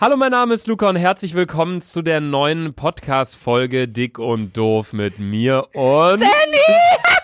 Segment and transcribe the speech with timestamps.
[0.00, 4.92] Hallo, mein Name ist Luca und herzlich willkommen zu der neuen Podcast-Folge Dick und Doof
[4.92, 6.58] mit mir und Sandy!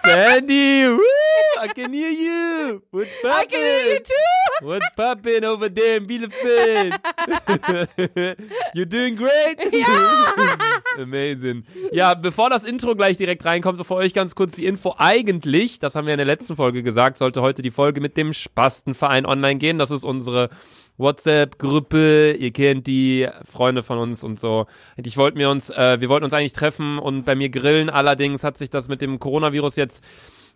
[0.02, 0.88] Sandy!
[0.88, 2.80] Woo, I can hear you!
[2.90, 4.02] What's I can hear you poppin'?
[4.02, 4.66] too!
[4.66, 6.96] What's poppin' over there in Bielefeld?
[8.74, 9.56] You're doing great?
[10.98, 11.64] Amazing.
[11.92, 14.96] Ja, bevor das Intro gleich direkt reinkommt, für euch ganz kurz die Info.
[14.98, 18.32] Eigentlich, das haben wir in der letzten Folge gesagt, sollte heute die Folge mit dem
[18.32, 19.78] Spastenverein online gehen.
[19.78, 20.50] Das ist unsere
[20.96, 22.32] WhatsApp-Gruppe.
[22.32, 24.66] Ihr kennt die Freunde von uns und so.
[24.96, 27.90] Ich wollte mir uns, äh, wir wollten uns eigentlich treffen und bei mir grillen.
[27.90, 30.04] Allerdings hat sich das mit dem Coronavirus jetzt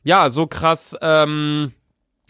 [0.05, 1.73] ja so krass ähm,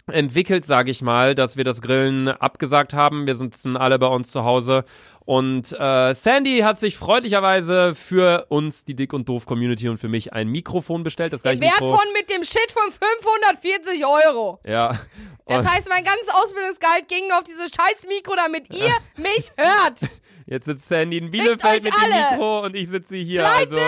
[0.07, 3.27] entwickelt, sage ich mal, dass wir das Grillen abgesagt haben.
[3.27, 4.83] Wir sitzen alle bei uns zu Hause
[5.29, 10.07] und äh, Sandy hat sich freundlicherweise für uns, die Dick und Doof Community und für
[10.07, 11.33] mich ein Mikrofon bestellt.
[11.33, 11.95] Das gleiche Wert Mikro.
[11.95, 14.59] von mit dem Shit von 540 Euro.
[14.65, 14.99] ja.
[15.45, 19.99] Das heißt, mein ganzes Ausbildungsgehalt ging nur auf dieses scheiß Mikro, damit ihr mich hört.
[20.47, 22.31] jetzt sitzt Sandy in Bielefeld mit dem alle.
[22.31, 23.43] Mikro und ich sitze hier.
[23.43, 23.55] Leute!
[23.59, 23.79] Also,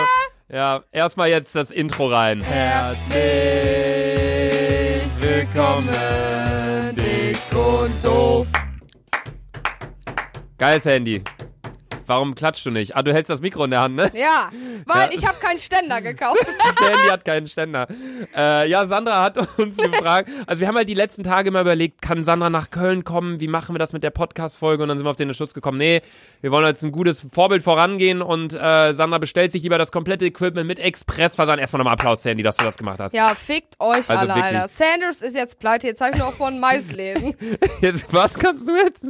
[0.48, 2.40] ja, erstmal jetzt das Intro rein.
[2.40, 3.16] Herzlich
[5.18, 5.88] willkommen,
[6.94, 8.46] Dick und Doof.
[10.62, 11.24] Geil, Sandy.
[12.06, 12.94] Warum klatschst du nicht?
[12.94, 14.10] Ah, du hältst das Mikro in der Hand, ne?
[14.14, 14.50] Ja,
[14.86, 15.12] weil Ja.
[15.12, 16.38] ich habe keinen Ständer gekauft.
[16.78, 17.88] Sandy hat keinen Ständer.
[18.36, 20.28] Äh, ja, Sandra hat uns gefragt.
[20.46, 23.40] Also wir haben halt die letzten Tage immer überlegt, kann Sandra nach Köln kommen?
[23.40, 24.84] Wie machen wir das mit der Podcast-Folge?
[24.84, 26.00] Und dann sind wir auf den Entschluss gekommen, nee,
[26.42, 30.24] wir wollen jetzt ein gutes Vorbild vorangehen und äh, Sandra bestellt sich lieber das komplette
[30.26, 31.60] Equipment mit Expressversand.
[31.60, 33.14] Erstmal nochmal Applaus, Sandy, dass du das gemacht hast.
[33.14, 34.44] Ja, fickt euch Also alle, wirklich.
[34.44, 34.68] Alter.
[34.68, 35.88] Sanders ist jetzt pleite.
[35.88, 37.34] Jetzt habe ich nur noch von Maisläden.
[37.80, 39.06] Jetzt, was kannst du jetzt?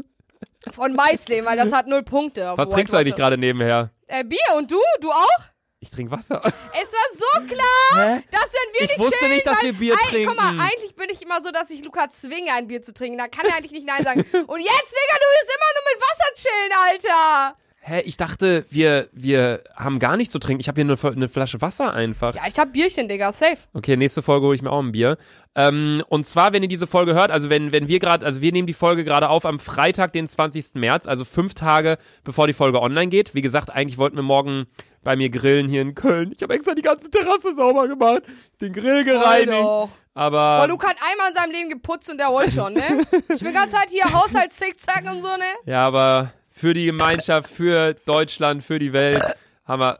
[0.72, 2.50] Von Maisläden, weil das hat null Punkte.
[2.50, 3.90] auf Was trinkst du eigentlich gerade nebenher?
[4.06, 4.80] Äh, Bier und du?
[5.00, 5.38] Du auch?
[5.80, 6.40] Ich trinke Wasser.
[6.80, 8.22] Es war so klar, Hä?
[8.30, 10.48] dass wenn wir Ich nicht wusste chillen, nicht, dass weil, wir Bier Ey, Guck mal,
[10.50, 10.60] trinken.
[10.60, 13.18] eigentlich bin ich immer so, dass ich Luca zwinge, ein Bier zu trinken.
[13.18, 14.20] Da kann er eigentlich nicht Nein sagen.
[14.46, 17.56] Und jetzt, Digga, du willst immer nur mit Wasser chillen, Alter.
[17.84, 20.60] Hä, ich dachte, wir, wir haben gar nichts zu trinken.
[20.60, 22.32] Ich habe hier nur eine Flasche Wasser einfach.
[22.36, 23.56] Ja, ich hab Bierchen, Digga, safe.
[23.72, 25.16] Okay, nächste Folge hole ich mir auch ein Bier.
[25.56, 28.52] Ähm, und zwar, wenn ihr diese Folge hört, also wenn, wenn wir gerade, also wir
[28.52, 30.76] nehmen die Folge gerade auf am Freitag, den 20.
[30.76, 33.34] März, also fünf Tage bevor die Folge online geht.
[33.34, 34.66] Wie gesagt, eigentlich wollten wir morgen
[35.02, 36.32] bei mir grillen hier in Köln.
[36.36, 38.22] Ich habe extra die ganze Terrasse sauber gemacht,
[38.60, 39.48] den Grill gereinigt.
[39.48, 39.90] Voll doch.
[40.14, 43.02] Aber Boah, Luca hat einmal in seinem Leben geputzt und der wollte schon, ne?
[43.28, 45.44] Ich bin ganz Zeit hier Haushaltszickzack und so, ne?
[45.64, 46.32] ja, aber
[46.62, 49.20] für die Gemeinschaft, für Deutschland, für die Welt
[49.64, 49.98] haben wir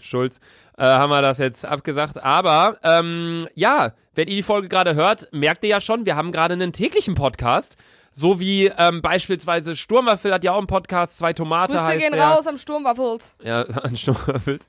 [0.00, 0.38] Schulz,
[0.76, 2.22] äh, haben wir das jetzt abgesagt.
[2.22, 6.30] Aber ähm, ja, wenn ihr die Folge gerade hört, merkt ihr ja schon, wir haben
[6.30, 7.76] gerade einen täglichen Podcast.
[8.18, 12.12] So wie ähm, beispielsweise Sturmwaffel hat ja auch einen Podcast, zwei Tomate Grüße heißt gehen
[12.12, 12.26] der.
[12.26, 13.36] raus am Sturmwaffels.
[13.44, 14.68] Ja, an Sturmwaffels.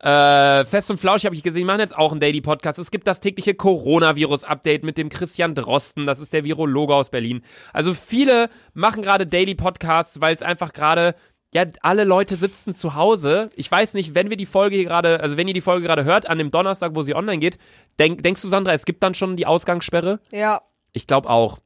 [0.00, 2.78] Äh, Fest und Flausch habe ich gesehen, die machen jetzt auch einen Daily Podcast.
[2.78, 7.40] Es gibt das tägliche Coronavirus-Update mit dem Christian Drosten, das ist der Virologe aus Berlin.
[7.72, 11.14] Also viele machen gerade Daily Podcasts, weil es einfach gerade
[11.54, 13.48] ja, alle Leute sitzen zu Hause.
[13.56, 16.04] Ich weiß nicht, wenn wir die Folge hier gerade, also wenn ihr die Folge gerade
[16.04, 17.56] hört, an dem Donnerstag, wo sie online geht,
[17.98, 20.20] denk, denkst du, Sandra, es gibt dann schon die Ausgangssperre?
[20.30, 20.60] Ja.
[20.92, 21.60] Ich glaube auch.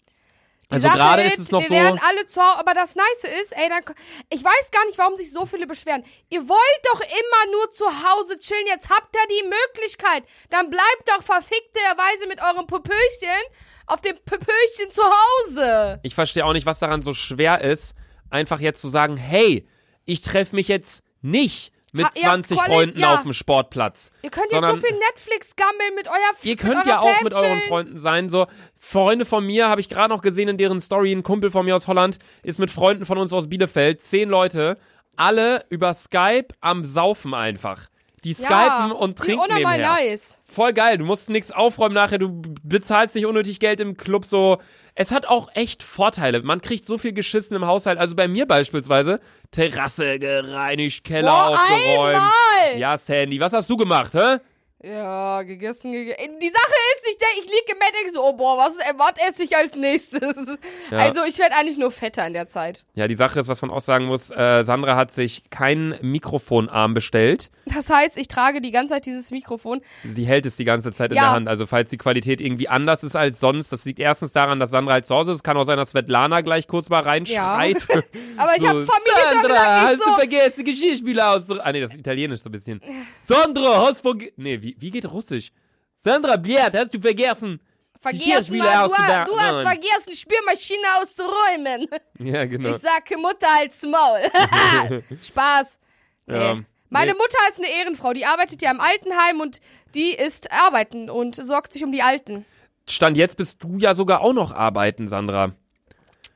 [0.70, 1.74] Also gerade ist es noch wir so.
[1.74, 3.82] werden alle zu Hause, aber das Nice ist, ey, dann,
[4.30, 6.04] ich weiß gar nicht, warum sich so viele beschweren.
[6.30, 10.24] Ihr wollt doch immer nur zu Hause chillen, jetzt habt ihr die Möglichkeit.
[10.50, 13.42] Dann bleibt doch verfickterweise mit eurem Pöpöchen
[13.86, 16.00] auf dem Pöpöchen zu Hause.
[16.02, 17.94] Ich verstehe auch nicht, was daran so schwer ist,
[18.30, 19.68] einfach jetzt zu sagen, hey,
[20.06, 23.14] ich treffe mich jetzt nicht mit Ha- ja, 20 Quali- Freunden ja.
[23.14, 24.10] auf dem Sportplatz.
[24.22, 27.24] Ihr könnt Sondern- jetzt so viel Netflix gammeln mit euer Ihr könnt ja auch Fam
[27.24, 27.60] mit euren.
[27.62, 28.28] Freunden sein.
[28.28, 28.46] So
[28.76, 31.12] Freunde von mir habe ich gerade noch gesehen in deren Story.
[31.12, 34.76] Ein Kumpel von mir aus Holland ist mit Freunden von uns aus Bielefeld, zehn Leute,
[35.16, 37.86] alle über Skype am Saufen einfach.
[38.24, 39.92] Die skypen und wie trinken nebenher.
[39.94, 40.40] nice.
[40.44, 40.98] Voll geil.
[40.98, 42.18] Du musst nichts aufräumen nachher.
[42.18, 44.24] Du bezahlst nicht unnötig Geld im Club.
[44.24, 44.58] So,
[44.94, 46.42] es hat auch echt Vorteile.
[46.42, 47.98] Man kriegt so viel geschissen im Haushalt.
[47.98, 49.20] Also bei mir beispielsweise
[49.50, 52.14] Terrasse gereinigt, Keller Boah, aufgeräumt.
[52.14, 52.78] einmal!
[52.78, 54.38] Ja, Sandy, was hast du gemacht, hä?
[54.84, 56.38] Ja, gegessen, gegessen.
[56.42, 59.44] Die Sache ist, ich, ich lieg im Bett denk so, oh boah, was, was esse
[59.44, 60.58] ich als nächstes?
[60.90, 60.98] Ja.
[60.98, 62.84] Also ich werde eigentlich nur fetter in der Zeit.
[62.94, 66.92] Ja, die Sache ist, was man auch sagen muss, äh, Sandra hat sich keinen Mikrofonarm
[66.92, 67.50] bestellt.
[67.66, 69.80] Das heißt, ich trage die ganze Zeit dieses Mikrofon.
[70.06, 71.22] Sie hält es die ganze Zeit in Ja.
[71.22, 71.48] der Hand.
[71.48, 74.92] Also falls die Qualität irgendwie anders ist als sonst, das liegt erstens daran, dass Sandra
[74.94, 75.36] halt zu Hause ist.
[75.38, 77.86] Es kann auch sein, dass Svetlana gleich kurz mal reinschreit.
[78.36, 81.50] Aber ich So, habe Familie schon Sandra, gesagt, ich hast so, du vergessen, Geschirrspüler aus...
[81.50, 82.82] Ah, nee, das ist italienisch so ein bisschen.
[83.22, 84.32] Sandra, hast vergessen...
[84.36, 85.50] Nee, wie, wie geht russisch?
[85.96, 87.60] Sandra, Biert, hast du vergessen?
[88.00, 88.90] vergessen, Mann,
[89.24, 91.88] du, du hast vergessen, Spülmaschine auszuräumen.
[92.18, 92.68] Ja, genau.
[92.68, 95.02] Ich sag Mutter als Maul.
[95.22, 95.78] Spaß.
[96.26, 96.34] Nee.
[96.36, 96.58] Ja.
[96.90, 97.18] Meine Nee.
[97.18, 99.60] Mutter ist eine Ehrenfrau, die arbeitet ja im Altenheim und
[99.94, 102.44] die ist arbeiten und sorgt sich um die Alten.
[102.88, 105.52] Stand jetzt bist du ja sogar auch noch arbeiten, Sandra.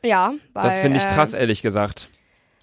[0.02, 2.08] Ja, weil, Das finde ich äh, krass, ehrlich gesagt.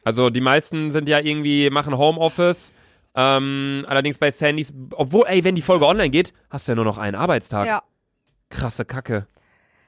[0.03, 2.73] Also die meisten sind ja irgendwie, machen Homeoffice.
[3.15, 6.85] Ähm, allerdings bei Sandys, obwohl, ey, wenn die Folge online geht, hast du ja nur
[6.85, 7.65] noch einen Arbeitstag.
[7.65, 7.83] Ja.
[8.49, 9.27] Krasse Kacke.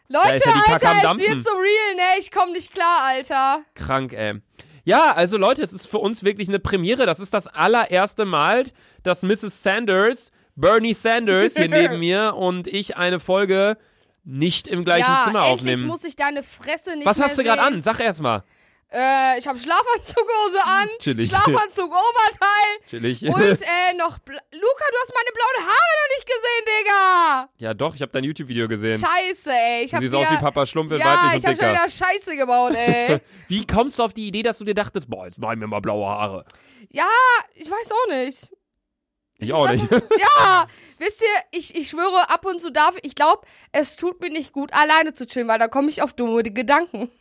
[0.09, 2.19] Leute, ja Alter, es wird so real, ne?
[2.19, 3.61] Ich komm nicht klar, Alter.
[3.75, 4.41] Krank, ey.
[4.85, 7.05] Ja, also Leute, es ist für uns wirklich eine Premiere.
[7.05, 8.63] Das ist das allererste Mal,
[9.03, 9.61] dass Mrs.
[9.61, 13.77] Sanders, Bernie Sanders hier neben mir und ich eine Folge
[14.23, 15.87] nicht im gleichen ja, Zimmer endlich aufnehmen.
[15.87, 17.81] muss ich deine Fresse nicht Was mehr hast du gerade an?
[17.81, 18.43] Sag erst mal.
[18.89, 21.29] Äh, ich habe Schlafanzughose an, Chillig.
[21.29, 23.21] Schlafanzug Oberteil Chillig.
[23.23, 27.49] und äh, noch Bla Luca, du hast meine blauen Haare noch nicht gesehen, Digga.
[27.57, 28.97] ja, doch, ich habe dein YouTube-Video gesehen.
[28.97, 29.83] Scheiße, ey.
[29.83, 31.65] Ich Du hab siehst wieder, aus wie Papa Schlumpf in Ja, weiblich ich und hab
[31.65, 33.19] schon wieder Scheiße gebaut, ey.
[33.49, 35.67] Wie kommst du auf die Idee, dass du dir dachtest, boah, jetzt mach ich mir
[35.67, 36.45] mal blaue Haare?
[36.89, 37.09] ja,
[37.55, 38.49] ich weiß auch nicht.
[39.39, 39.83] Ich auch nicht.
[39.91, 40.65] Ja,
[40.97, 41.27] wisst ihr,
[41.59, 45.13] ich, ich schwöre, ab und zu darf ich glaube, es tut mir nicht gut, alleine
[45.13, 47.11] zu chillen, weil da komme ich auf dumme Gedanken.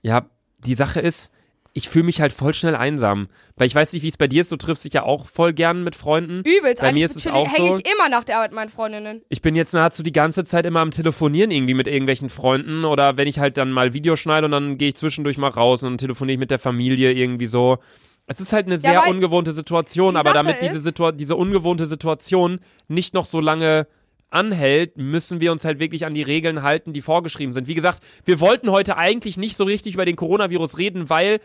[0.00, 0.26] Ja,
[0.64, 1.30] die Sache ist,
[1.74, 3.28] ich fühle mich halt voll schnell einsam.
[3.56, 5.52] Weil ich weiß nicht, wie es bei dir ist, du triffst dich ja auch voll
[5.52, 6.40] gern mit Freunden.
[6.40, 7.78] Übelst, Bei mir eigentlich ist es auch hänge so.
[7.78, 9.22] ich immer nach der Arbeit mit meinen Freundinnen.
[9.28, 13.16] Ich bin jetzt nahezu die ganze Zeit immer am Telefonieren irgendwie mit irgendwelchen Freunden oder
[13.16, 15.98] wenn ich halt dann mal Video schneide und dann gehe ich zwischendurch mal raus und
[15.98, 17.78] telefoniere ich mit der Familie irgendwie so.
[18.26, 22.60] Es ist halt eine sehr weil ungewohnte Situation, aber damit diese, Situa diese ungewohnte Situation
[22.86, 23.86] nicht noch so lange
[24.32, 27.68] anhält, müssen wir uns halt wirklich an die Regeln halten, die vorgeschrieben sind.
[27.68, 31.40] Wie gesagt, wir wollten heute eigentlich nicht so richtig über den Coronavirus reden, weil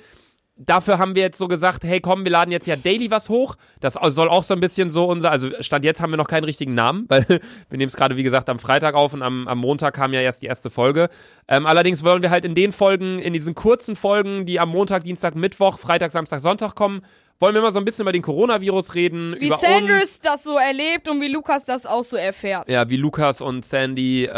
[0.57, 3.56] dafür haben wir jetzt so gesagt, hey komm, wir laden jetzt ja daily was hoch.
[3.80, 6.44] Das soll auch so ein bisschen so unser, also Stand jetzt haben wir noch keinen
[6.44, 9.57] richtigen Namen, weil wir nehmen es gerade, wie gesagt, am Freitag auf und am, am
[9.59, 11.09] Montag kam ja erst die erste Folge.
[11.48, 15.04] Ähm, allerdings wollen wir halt in den Folgen, in diesen kurzen Folgen, die am Montag,
[15.04, 17.01] Dienstag, Mittwoch, Freitag, Samstag, Sonntag kommen,
[17.39, 20.19] wollen wir mal so ein bisschen über den Coronavirus reden, Wie über Sanders uns.
[20.21, 22.68] das so erlebt und wie Lukas das auch so erfährt.
[22.68, 24.30] Ja, wie Lukas und Sandy äh,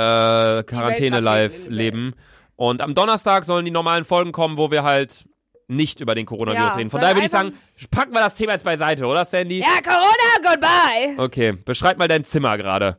[0.64, 2.14] Quarantäne live leben.
[2.58, 5.24] Und am Donnerstag sollen die normalen Folgen kommen, wo wir halt
[5.70, 6.90] nicht über den Coronavirus Ja, reden.
[6.90, 7.54] Von daher würde ich sagen,
[7.92, 9.60] packen wir das Thema jetzt beiseite, oder Sandy?
[9.60, 11.24] Ja, Corona, goodbye.
[11.24, 12.98] Okay, beschreib mal dein Zimmer gerade.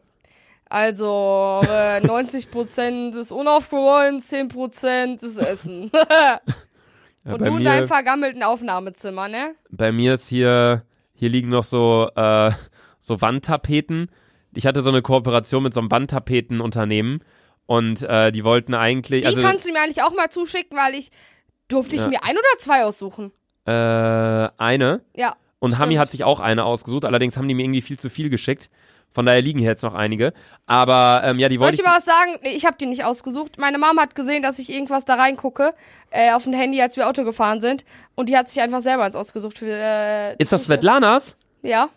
[0.68, 5.90] Also, äh, 90% ist unaufgeräumt, 10% ist Essen.
[7.22, 9.54] Ja, und du in deinem vergammelten Aufnahmezimmer, ne?
[9.68, 12.50] bei mir ist hier, hier liegen noch so, äh,
[12.98, 14.10] so Wandtapeten.
[14.56, 17.22] Ich hatte so eine Kooperation mit so einem Wandtapetenunternehmen
[17.66, 20.94] und äh, die wollten eigentlich, Die also kannst du mir eigentlich auch mal zuschicken, weil
[20.94, 21.10] ich
[21.70, 22.08] durfte ich Ja.
[22.08, 23.32] mir ein oder zwei aussuchen.
[23.66, 25.36] äh, eine Ja.
[25.58, 26.00] Und Hami Stimmt.
[26.00, 28.70] hat sich auch eine ausgesucht, allerdings haben die mir irgendwie viel zu viel geschickt.
[29.12, 30.32] Von daher liegen hier jetzt noch einige.
[30.66, 31.84] Aber ähm, ja, die Soll wollte ich ich.
[31.84, 32.38] dir mal was sagen?
[32.42, 33.58] Nee, ich habe die nicht ausgesucht.
[33.58, 35.74] Meine Mom hat gesehen, dass ich irgendwas da reingucke
[36.10, 37.84] äh, auf dem Handy, als wir Auto gefahren sind.
[38.14, 39.58] Und die hat sich einfach selber eins ausgesucht.
[39.58, 40.64] Für, äh, Ist das.
[40.64, 41.36] Svetlanas?
[41.62, 41.88] Ja.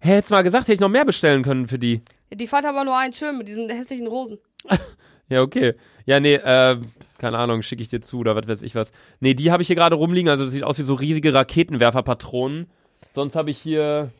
[0.00, 2.02] Hä, hättest mal gesagt, hätte ich noch mehr bestellen können für die.
[2.32, 4.38] Die fand aber nur einen schön mit diesen hässlichen Rosen.
[5.30, 5.74] Ja, okay.
[6.06, 6.78] Ja, nee, äh,
[7.18, 8.92] keine Ahnung, schicke ich dir zu oder was weiß ich was.
[9.20, 10.30] Nee, die habe ich hier gerade rumliegen.
[10.30, 12.70] Also das sieht aus wie so riesige Raketenwerferpatronen.
[13.10, 14.12] Sonst habe ich hier.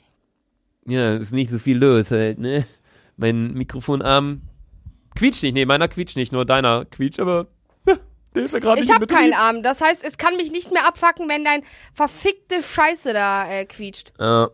[0.87, 2.67] Ja, ist nicht so viel los halt, ne?
[3.17, 4.43] Mein Mikrofonarm
[5.15, 5.55] quietscht nicht.
[5.55, 7.49] Nee, meiner quietscht nicht, nur deiner quietscht, aber.
[8.35, 9.63] Der ist ja gerade Ich habe keinen Arm.
[9.63, 11.63] Das heißt, es kann mich nicht mehr abfacken, wenn dein
[11.95, 14.13] verfickte Scheiße da äh, quietscht.
[14.19, 14.47] Äh,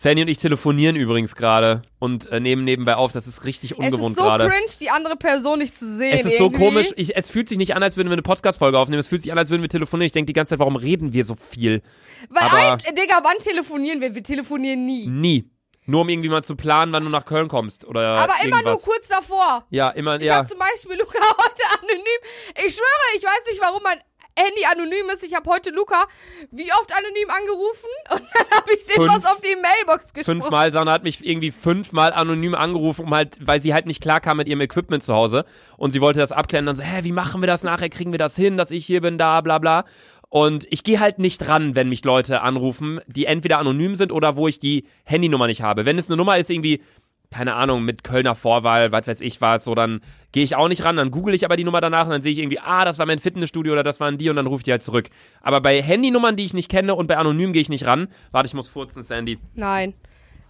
[0.00, 3.10] Sandy und ich telefonieren übrigens gerade und äh, nehmen nebenbei auf.
[3.10, 4.48] Das ist richtig Es ungewohnt ist so gerade.
[4.48, 6.12] cringe, die andere Person nicht zu sehen.
[6.16, 6.64] Es ist so irgendwie.
[6.66, 6.90] komisch.
[6.94, 9.00] Ich, es fühlt sich nicht an, als würden wir eine Podcast-Folge aufnehmen.
[9.00, 10.06] Es fühlt sich an, als würden wir telefonieren.
[10.06, 11.82] Ich denke die ganze Zeit, warum reden wir so viel?
[12.30, 14.14] Weil, aber- ein, Digga, wann telefonieren wir?
[14.14, 15.08] Wir telefonieren nie.
[15.08, 15.50] Nie.
[15.86, 18.84] Nur um irgendwie mal zu planen, wann du nach Köln kommst oder Aber immer irgendwas.
[18.84, 19.64] nur kurz davor.
[19.70, 20.36] Ja, immer, Ich ja.
[20.36, 22.66] habe zum Beispiel Luca heute anonym.
[22.66, 23.98] Ich schwöre, ich weiß nicht, warum mein
[24.38, 25.24] Handy anonym ist.
[25.24, 26.04] Ich habe heute Luca
[26.50, 30.40] wie oft anonym angerufen und dann habe ich dem was auf die Mailbox gesprochen.
[30.40, 34.20] Fünfmal, Sanna hat mich irgendwie fünfmal anonym angerufen, um halt, weil sie halt nicht klar
[34.20, 35.44] kam mit ihrem Equipment zu Hause.
[35.76, 36.66] Und sie wollte das abklären.
[36.66, 37.88] Dann so, hä, wie machen wir das nachher?
[37.88, 39.84] Kriegen wir das hin, dass ich hier bin, da, bla, bla.
[40.30, 44.36] Und ich gehe halt nicht ran, wenn mich Leute anrufen, die entweder anonym sind oder
[44.36, 45.86] wo ich die Handynummer nicht habe.
[45.86, 46.82] Wenn es eine Nummer ist, irgendwie,
[47.30, 50.00] keine Ahnung, mit Kölner Vorwahl, was weiß ich was, so, dann
[50.32, 52.32] gehe ich auch nicht ran, dann google ich aber die Nummer danach und dann sehe
[52.32, 54.64] ich irgendwie, ah, das war mein Fitnessstudio oder das waren die und dann rufe ich
[54.64, 55.08] die halt zurück.
[55.42, 58.08] Aber bei Handynummern, die ich nicht kenne und bei anonym gehe ich nicht ran.
[58.30, 59.38] Warte, ich muss furzen, Sandy.
[59.54, 59.94] Nein.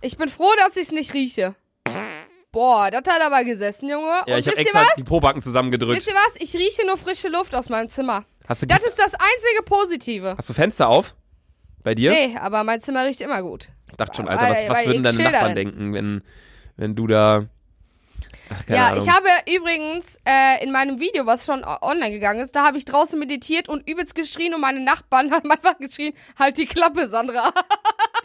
[0.01, 1.57] Ich bin froh, dass ich es nicht rieche.
[2.53, 4.23] Boah, das hat aber gesessen, Junge.
[4.27, 4.95] Ja, und ich habe extra was?
[4.97, 5.99] die Pobacken zusammengedrückt.
[5.99, 6.37] Wisst ihr was?
[6.41, 8.25] Ich rieche nur frische Luft aus meinem Zimmer.
[8.47, 10.35] Hast du, Das ist das einzige Positive.
[10.39, 11.15] hast du Fenster auf?
[11.83, 12.11] Bei dir?
[12.11, 13.69] Nee, aber mein Zimmer riecht immer gut.
[13.91, 15.55] Ich dachte schon, Alter, was, was weil würden deine Nachbarn darin.
[15.57, 16.23] denken, wenn,
[16.79, 17.45] wenn du da.
[18.51, 19.05] Ach, keine ja, Ahnung.
[19.05, 22.87] ich habe übrigens äh, in meinem Video, was schon online gegangen ist, da habe ich
[22.87, 27.53] draußen meditiert und übelst geschrien und meine Nachbarn haben einfach geschrien, halt die Klappe, Sandra.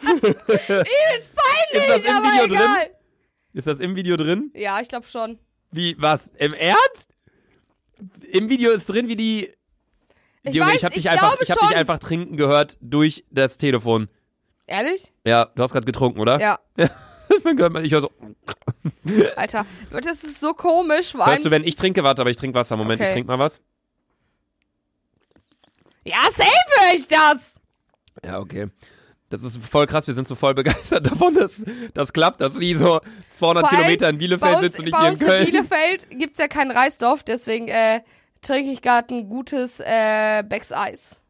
[0.00, 2.56] übelst peinlich, aber Video drin?
[2.56, 2.90] egal.
[3.52, 4.50] Ist das im Video drin?
[4.54, 5.38] Ja, ich glaube schon.
[5.70, 6.28] Wie, was?
[6.38, 7.08] Im Ernst?
[8.32, 9.50] Im Video ist drin, wie die.
[10.42, 12.78] Ich Junge, weiß, ich habe dich, ich einfach, glaube ich hab dich einfach trinken gehört
[12.80, 14.08] durch das Telefon.
[14.66, 15.12] Ehrlich?
[15.24, 16.40] Ja, du hast gerade getrunken, oder?
[16.40, 16.58] Ja.
[17.42, 18.10] Man hört mal- ich höre so.
[19.36, 21.12] Alter, das ist so komisch.
[21.12, 22.04] Vor Hörst du, wenn ich trinke?
[22.04, 22.76] Warte, aber ich trinke Wasser.
[22.76, 23.08] Moment, Okay.
[23.10, 23.60] ich trinke mal was.
[26.04, 26.50] ja, safe
[26.80, 27.60] höre ich das.
[28.24, 28.68] Ja, okay.
[29.30, 31.62] Das ist voll krass, wir sind so voll begeistert davon, dass
[31.94, 33.00] das klappt, dass sie so
[33.30, 35.44] 200 Vor allem Kilometer in Bielefeld uns, sitzt und nicht hier in uns in Köln.
[35.46, 38.02] Bielefeld gibt's ja keinen Reisdorf, deswegen äh,
[38.42, 41.20] trinke ich gerade ein gutes äh, Becks Eis.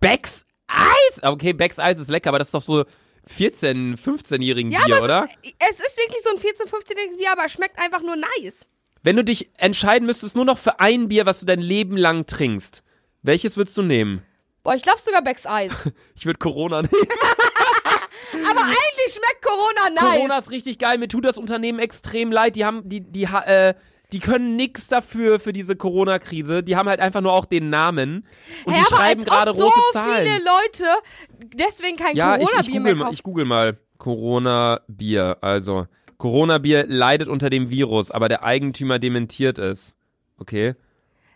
[0.00, 1.22] Becks Eis!
[1.22, 2.84] Okay, Becks Eis ist lecker, aber das ist doch so
[3.28, 5.28] 14-, 15-jährigen Ja, Bier, oder?
[5.42, 8.16] Es, ist, es ist wirklich so ein 14-, 15-jähriges Bier, aber es schmeckt einfach nur
[8.16, 8.68] nice.
[9.02, 12.26] Wenn du dich entscheiden müsstest, nur noch für ein Bier, was du dein Leben lang
[12.26, 12.82] trinkst,
[13.22, 14.22] welches würdest du nehmen?
[14.62, 15.72] Boah, ich glaube sogar Becks Eis.
[16.14, 16.92] Ich würde Corona nehmen.
[18.50, 20.16] aber eigentlich schmeckt Corona nice.
[20.16, 20.98] Corona ist richtig geil.
[20.98, 22.56] Mir tut das Unternehmen extrem leid.
[22.56, 23.74] Die haben, die, die, äh,
[24.12, 26.62] die können nix dafür für diese Corona-Krise.
[26.62, 28.26] Die haben halt einfach nur auch den Namen
[28.64, 30.22] und Hä, die schreiben gerade so rote Zahlen.
[30.24, 30.84] viele Leute
[31.54, 33.12] deswegen kein ja, Corona-Bier mehr kaufen.
[33.12, 33.78] ich google mal.
[33.98, 35.38] Corona-Bier.
[35.40, 35.86] Also,
[36.16, 39.94] Corona-Bier leidet unter dem Virus, aber der Eigentümer dementiert es.
[40.38, 40.74] Okay.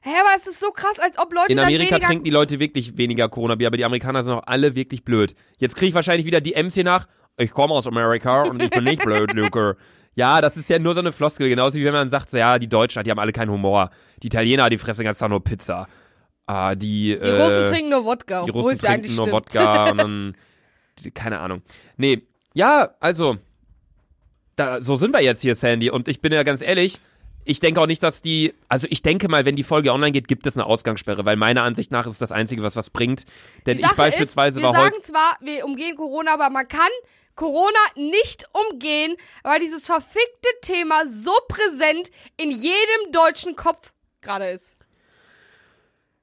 [0.01, 2.97] Hä, aber es ist so krass, als ob Leute In Amerika trinken die Leute wirklich
[2.97, 5.35] weniger Corona-Bier, aber die Amerikaner sind auch alle wirklich blöd.
[5.59, 7.07] Jetzt kriege ich wahrscheinlich wieder die MC nach.
[7.37, 9.77] Ich komme aus Amerika und ich bin nicht blöd, Luke.
[10.15, 12.59] Ja, das ist ja nur so eine Floskel, genauso wie wenn man sagt, so, ja,
[12.59, 13.91] die Deutschen, die haben alle keinen Humor.
[14.23, 15.89] Die Italiener, die fressen ganz Tag nur Pizza.
[16.47, 19.35] Ah, die, die Russen trinken nur Wodka, die Russen trinken eigentlich nur stimmt.
[19.35, 20.37] Wodka und dann,
[21.15, 21.63] keine Ahnung.
[21.97, 22.23] Nee,
[22.55, 23.39] ja, also,
[24.57, 25.91] da, so sind wir jetzt hier, Sandy.
[25.91, 27.01] Und ich bin ja ganz ehrlich,
[27.45, 30.29] ich denke auch nicht, dass die, also ich denke mal, wenn die Folge online geht,
[30.29, 33.25] gibt es eine Ausgangssperre, weil meiner Ansicht nach ist das Einzige, was was bringt.
[33.67, 36.91] Denn ich beispielsweise ist, wir war sagen heute, zwar, wir umgehen Corona, aber man kann
[37.35, 44.77] Corona nicht umgehen, weil dieses verfickte Thema so präsent in jedem deutschen Kopf gerade ist.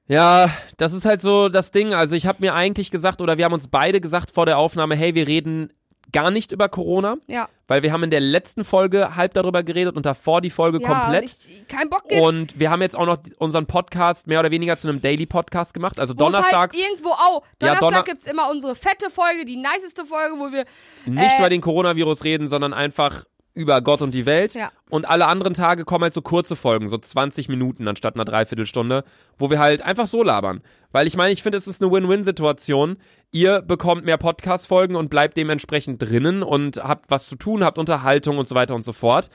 [0.08, 1.94] ja, das ist halt so das Ding.
[1.94, 4.96] Also ich habe mir eigentlich gesagt, oder wir haben uns beide gesagt vor der Aufnahme,
[4.96, 5.72] hey, wir reden
[6.12, 7.48] gar nicht über Corona, Ja.
[7.66, 10.86] weil wir haben in der letzten Folge halb darüber geredet und davor die Folge ja,
[10.88, 11.24] komplett.
[11.24, 12.22] Ich, kein Bock jetzt.
[12.22, 15.98] Und wir haben jetzt auch noch unseren Podcast mehr oder weniger zu einem Daily-Podcast gemacht.
[16.00, 17.42] Also wo es donnerstags Halt irgendwo auch.
[17.62, 20.64] Ja, Donnerstag Donner- gibt's immer unsere fette Folge, die niceste Folge, wo wir.
[21.06, 24.54] nicht äh, über den Coronavirus reden, sondern einfach über Gott und die Welt.
[24.54, 24.70] Ja.
[24.88, 29.04] Und alle anderen Tage kommen halt so kurze Folgen, so 20 Minuten anstatt einer Dreiviertelstunde,
[29.38, 30.62] wo wir halt einfach so labern.
[30.92, 32.96] Weil ich meine, ich finde, es ist eine Win-Win-Situation.
[33.32, 38.38] Ihr bekommt mehr Podcast-Folgen und bleibt dementsprechend drinnen und habt was zu tun, habt Unterhaltung
[38.38, 39.30] und so weiter und so fort.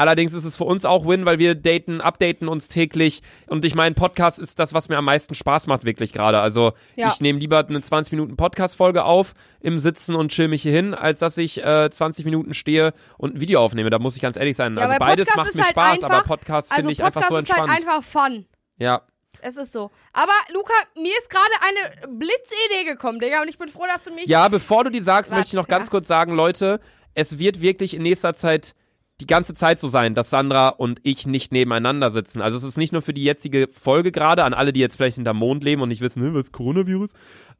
[0.00, 3.20] Allerdings ist es für uns auch Win, weil wir daten, updaten uns täglich.
[3.48, 6.40] Und ich meine, Podcast ist das, was mir am meisten Spaß macht, wirklich gerade.
[6.40, 7.08] Also Ja.
[7.08, 10.94] ich nehme lieber eine 20 Minuten Podcast-Folge auf im Sitzen und chill mich hier hin,
[10.94, 13.90] als dass ich äh, 20 Minuten stehe und ein Video aufnehme.
[13.90, 14.74] Da muss ich ganz ehrlich sein.
[14.76, 17.16] Ja, also beides Podcast macht mir halt Spaß, aber einfach- Podcast Also finde ich Podcast
[17.18, 17.88] einfach so ist halt entspannt.
[17.88, 18.46] einfach fun.
[18.78, 19.02] ja.
[19.42, 19.90] Es ist so.
[20.12, 24.12] Aber Luca, mir ist gerade eine Blitzidee gekommen, Digga, und ich bin froh, dass du
[24.12, 24.26] mich.
[24.26, 25.90] ja, bevor du die sagst, Warte, möchte ich noch ganz ja.
[25.92, 26.78] kurz sagen, Leute,
[27.14, 28.74] es wird wirklich in nächster Zeit
[29.20, 32.40] die ganze Zeit so sein, dass Sandra und ich nicht nebeneinander sitzen.
[32.42, 35.16] Also es ist nicht nur für die jetzige Folge gerade, an alle, die jetzt vielleicht
[35.16, 37.10] hinter Mond leben und nicht wissen, "Hä, was ist Coronavirus?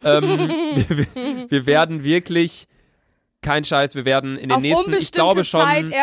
[0.02, 0.22] Ähm,
[0.88, 1.06] wir,
[1.50, 2.66] wir- werden wirklich,
[3.42, 5.60] kein Scheiß, wir werden in den Auf nächsten, ich glaube schon,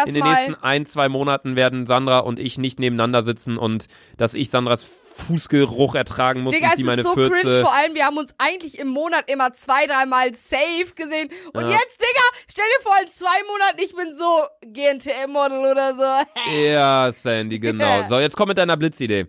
[0.07, 3.85] in den nächsten ein, zwei Monaten werden Sandra und ich nicht nebeneinander sitzen und
[4.17, 4.83] dass ich Sandras
[5.17, 7.33] Fußgeruch ertragen muss Digga, es ist so Fürze.
[7.41, 11.29] cringe, vor allem, wir haben uns eigentlich im Monat immer zwei, dreimal safe gesehen.
[11.53, 11.71] Und Ja.
[11.71, 12.21] jetzt, Digga,
[12.51, 16.51] stell dir vor, in zwei Monaten, ich bin so GNTM-Model oder so.
[16.63, 18.03] Ja, Sandy, genau.
[18.03, 19.25] So, jetzt komm mit deiner Blitzidee.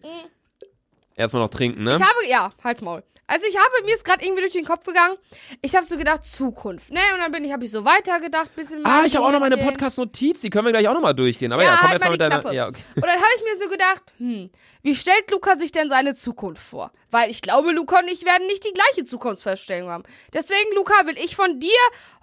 [1.16, 1.96] Erstmal noch trinken, ne?
[1.96, 3.02] Ich habe, ja, halt's Maul.
[3.28, 5.16] Also ich habe, mir ist gerade irgendwie durch den Kopf gegangen,
[5.60, 7.00] ich habe so gedacht, Zukunft, ne?
[7.12, 9.58] Und dann bin ich, habe ich so weitergedacht, bisschen Ah, ich habe auch noch meine.
[9.58, 11.52] Podcast-Notiz, die können wir gleich auch nochmal durchgehen.
[11.52, 12.40] Aber ja, Ja, komm halt erstmal mal mit deiner.
[12.40, 12.56] Klappe.
[12.56, 12.80] Ja, okay.
[12.96, 14.50] Und dann habe ich mir so gedacht, hm,
[14.82, 16.90] wie stellt Luca sich denn seine Zukunft vor?
[17.10, 20.04] Weil ich glaube, Luca und ich werden nicht die gleiche Zukunftsvorstellung haben.
[20.32, 21.68] Deswegen, Luca, will ich von dir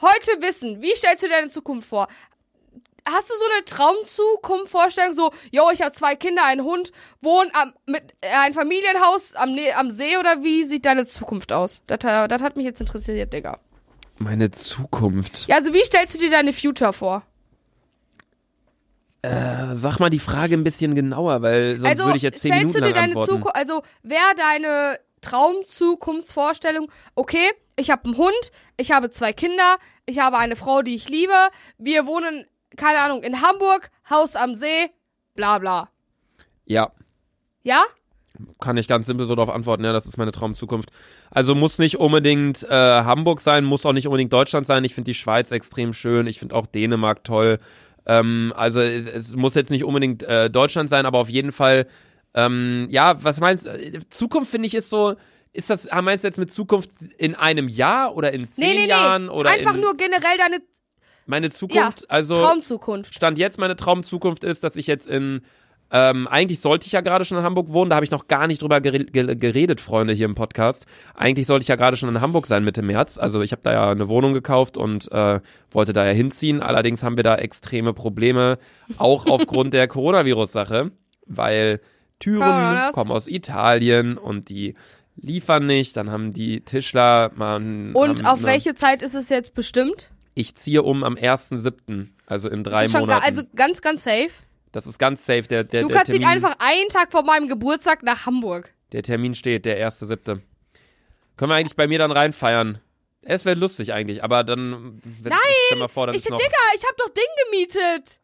[0.01, 2.07] heute wissen, wie stellst du deine Zukunft vor?
[3.07, 7.74] Hast du so eine Traumzukunftsvorstellung, so, yo, ich habe zwei Kinder, einen Hund, wohne am,
[7.85, 11.83] mit äh, ein Familienhaus am, Ne- am See oder wie sieht deine Zukunft aus?
[11.85, 13.59] Das, das hat mich jetzt interessiert, Digga.
[14.17, 15.47] Meine Zukunft.
[15.47, 17.24] Ja, also wie stellst du dir deine Future vor?
[19.21, 22.53] Äh, Sag mal die Frage ein bisschen genauer, weil sonst also würde ich jetzt zehn
[22.53, 23.31] stellst Minuten du dir lang deine antworten.
[23.33, 30.19] Zukunft, also wäre deine Traumzukunftsvorstellung, okay, ich habe einen Hund, ich habe zwei Kinder, ich
[30.19, 31.33] habe eine Frau, die ich liebe,
[31.77, 32.45] wir wohnen,
[32.77, 34.89] keine Ahnung, in Hamburg, Haus am See,
[35.36, 35.89] bla bla.
[36.65, 36.91] Ja,
[37.63, 37.84] Ja?
[38.60, 39.86] kann ich ganz simpel so darauf antworten.
[39.86, 40.89] Ja, das ist meine Traumzukunft.
[41.31, 44.84] Also muss nicht unbedingt äh, Hamburg sein, muss auch nicht unbedingt Deutschland sein.
[44.84, 46.27] Ich finde die Schweiz extrem schön.
[46.27, 47.60] Ich finde auch Dänemark toll.
[48.05, 51.88] Ähm, also es, es muss jetzt nicht unbedingt äh, Deutschland sein, aber auf jeden Fall,
[52.34, 54.00] ähm, ja, was meinst du?
[54.10, 55.15] Zukunft finde ich ist so,
[55.53, 58.81] ist das, meinst du jetzt mit Zukunft in einem Jahr oder in zehn Nee, nee,
[58.84, 58.89] nee.
[58.89, 60.57] Jahren oder Einfach in nur generell deine
[61.25, 62.10] meine Zukunft?
[62.10, 63.13] also Traumzukunft.
[63.13, 65.41] Stand jetzt meine Traumzukunft ist, dass ich jetzt in
[65.91, 68.48] ähm, eigentlich sollte ich ja gerade schon in Hamburg wohnen, da habe ich noch gar
[68.48, 70.88] nicht drüber gere ge geredet, Freunde, hier im Podcast.
[71.13, 73.17] Eigentlich sollte ich ja gerade schon in Hamburg sein Mitte März.
[73.20, 75.39] Also ich habe da ja eine Wohnung gekauft und äh,
[75.72, 76.62] wollte da ja hinziehen.
[76.63, 78.58] Allerdings haben wir da extreme Probleme,
[78.98, 80.91] auch aufgrund der Coronavirus-Sache,
[81.27, 81.82] weil
[82.20, 82.96] Türen Coronas.
[82.96, 84.74] kommen aus Italien und die
[85.15, 85.96] liefern nicht.
[85.98, 90.10] Dann haben die Tischler mal Und auf welche Zeit ist es jetzt bestimmt?
[90.35, 93.23] Ich ziehe um am 1.7., also in drei das ist schon Monaten.
[93.23, 94.31] also ganz, ganz safe.
[94.71, 95.43] das ist ganz safe.
[95.43, 98.73] Der, der, der Lukas zieht Termin, einfach einen Tag vor meinem Geburtstag nach Hamburg.
[98.91, 100.41] Der Termin steht, der 1.7.
[101.37, 102.79] Können wir eigentlich bei mir dann reinfeiern?
[103.21, 105.01] Es wäre lustig eigentlich, aber dann.
[105.03, 106.23] Wenn, Nein, Stell mal vor, dann Ich.
[106.23, 108.21] Digga, ich hab doch Ding gemietet.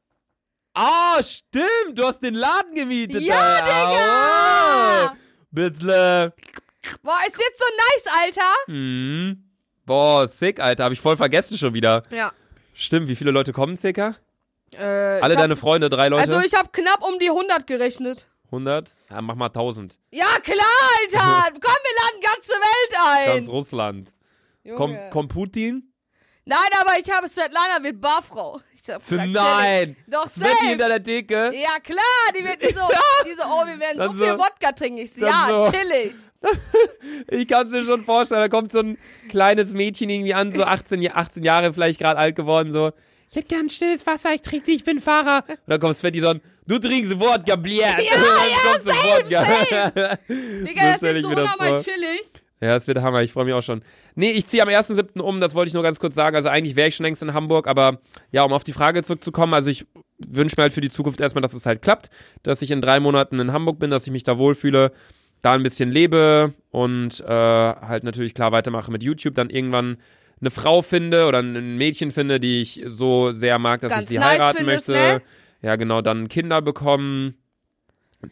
[0.74, 1.98] Ah, stimmt!
[1.98, 3.22] Du hast den Laden gemietet.
[3.22, 3.90] Ja, Digga!
[3.90, 5.18] Digga.
[5.52, 6.34] Bitte.
[7.04, 8.54] Boah, ist jetzt so nice, Alter.
[8.68, 9.51] Hm.
[9.92, 10.86] Boah, sick, Alter.
[10.86, 12.04] Hab ich voll vergessen schon wieder.
[12.12, 12.32] Ja.
[12.74, 14.16] Stimmt, wie viele Leute kommen circa?
[14.72, 16.24] Äh, Alle hab, deine Freunde, drei Leute?
[16.24, 18.26] Also ich hab knapp um die 100 gerechnet.
[18.46, 18.90] 100?
[19.10, 20.00] Ja, mach mal 1000.
[20.12, 20.58] Ja, klar,
[21.02, 21.52] Alter.
[21.60, 23.36] Komm, wir laden ganze Welt ein.
[23.36, 24.10] Ganz Russland.
[24.64, 24.78] Junge.
[24.78, 25.92] Komm, komm Putin?
[26.46, 28.62] Nein, aber ich habe Svetlana wird Barfrau.
[28.90, 29.96] Hab gesagt, Nein!
[30.08, 30.68] Doch, safe.
[30.68, 31.52] hinter der Theke?
[31.54, 31.98] Ja, klar,
[32.38, 32.68] die wird so,
[33.26, 34.98] die so, oh, wir werden so Dann viel so- Wodka trinken.
[35.00, 36.14] Ich so, ja, so- chillig.
[37.30, 38.98] Ich kann es mir schon vorstellen, da kommt so ein
[39.30, 42.92] kleines Mädchen irgendwie an, so 18, Ja- 18 Jahre vielleicht gerade alt geworden, so,
[43.30, 45.44] ich hätte gern stilles Wasser, ich trinke nicht, ich bin Fahrer.
[45.48, 47.98] Und dann kommt Sveti so, an, du trinkst Wodka, bliert.
[48.00, 50.18] Ja, ja, safe, Wodka.
[50.28, 51.78] Digga, So das ich so das vor.
[51.80, 52.24] chillig.
[52.60, 53.82] Ja, es wird Hammer, ich freue mich auch schon.
[54.16, 55.20] Nee, ich ziehe am 1.7.
[55.20, 56.36] um, das wollte ich nur ganz kurz sagen.
[56.36, 58.00] Also eigentlich wäre ich schon längst in Hamburg, aber
[58.32, 59.86] ja, um auf die Frage zurückzukommen, also ich
[60.20, 62.10] wünsche mir halt für die Zukunft erstmal, dass es halt klappt,
[62.44, 64.92] dass ich in drei Monaten in Hamburg bin, dass ich mich da wohlfühle,
[65.42, 69.98] da ein bisschen lebe und äh, halt natürlich klar weitermache mit YouTube, dann irgendwann
[70.40, 74.10] eine Frau finde oder ein Mädchen finde, die ich so sehr mag, dass Ganz ich
[74.10, 75.14] sie nice heiraten findest, möchte.
[75.14, 75.22] ne?
[75.62, 77.36] Ja, genau, dann Kinder bekommen.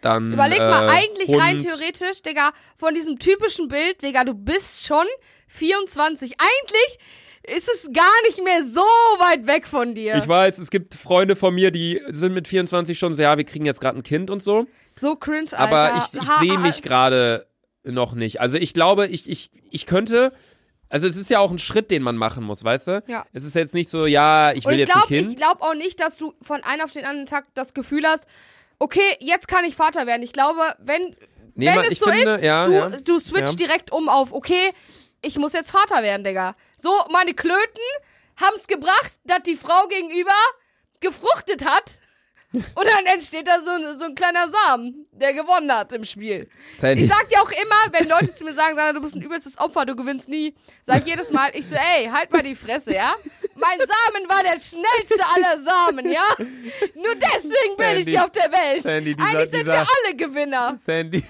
[0.01, 1.67] Dann, Überleg mal, äh, eigentlich rein Hund.
[1.67, 5.05] theoretisch, Digga, von diesem typischen Bild, Digga, du bist schon
[5.49, 6.33] 24.
[6.39, 6.97] Eigentlich
[7.43, 8.81] ist es gar nicht mehr so
[9.19, 10.15] weit weg von dir.
[10.15, 13.43] Ich weiß, es gibt Freunde von mir, die sind mit 24 schon so, ja, wir
[13.45, 14.67] kriegen jetzt gerade ein Kind und so.
[14.91, 15.59] so cringe, Alter.
[15.59, 17.47] Aber ich, ich sehe mich gerade
[17.83, 18.39] noch nicht.
[18.41, 20.31] Also ich glaube, ich, ich, ich könnte.
[20.91, 23.03] Also es ist ja auch ein Schritt, den man machen muss, weißt du?
[23.07, 23.23] Ja.
[23.31, 25.29] Es ist jetzt nicht so, ja, ich will Und ich jetzt glaube ein Kind.
[25.29, 28.27] ich glaub auch nicht, dass du von einem auf den anderen Tag das Gefühl hast,
[28.79, 30.23] okay, jetzt kann ich Vater werden.
[30.23, 31.15] Ich glaube, wenn,
[31.53, 32.89] Nee, wenn man- es so finde, ist, ja, du, ja.
[32.89, 33.67] du switcht Ja.
[33.67, 34.71] direkt um auf, okay,
[35.21, 36.55] ich muss jetzt Vater werden, Digga.
[36.77, 37.81] So, meine Klöten
[38.41, 40.31] haben's gebracht, dass die Frau gegenüber
[40.99, 41.83] gefruchtet hat.
[42.51, 46.49] Und dann entsteht da so, ein- so ein kleiner Samen, der gewonnen hat im Spiel.
[46.75, 47.03] Sandy.
[47.03, 49.59] Ich sag dir auch immer, wenn Leute zu mir sagen, Sandra, du bist ein übelstes
[49.59, 52.95] Opfer, du gewinnst nie, sag ich jedes Mal, ich so, ey, halt mal die Fresse,
[52.95, 53.13] ja?
[53.53, 56.23] Mein Samen war der schnellste aller Samen, ja?
[56.95, 58.11] Nur deswegen bin ich Sandy.
[58.11, 58.81] hier auf der Welt.
[58.81, 60.75] Sandy, dieser- Eigentlich sind dieser- wir alle Gewinner.
[60.75, 61.23] Sandy,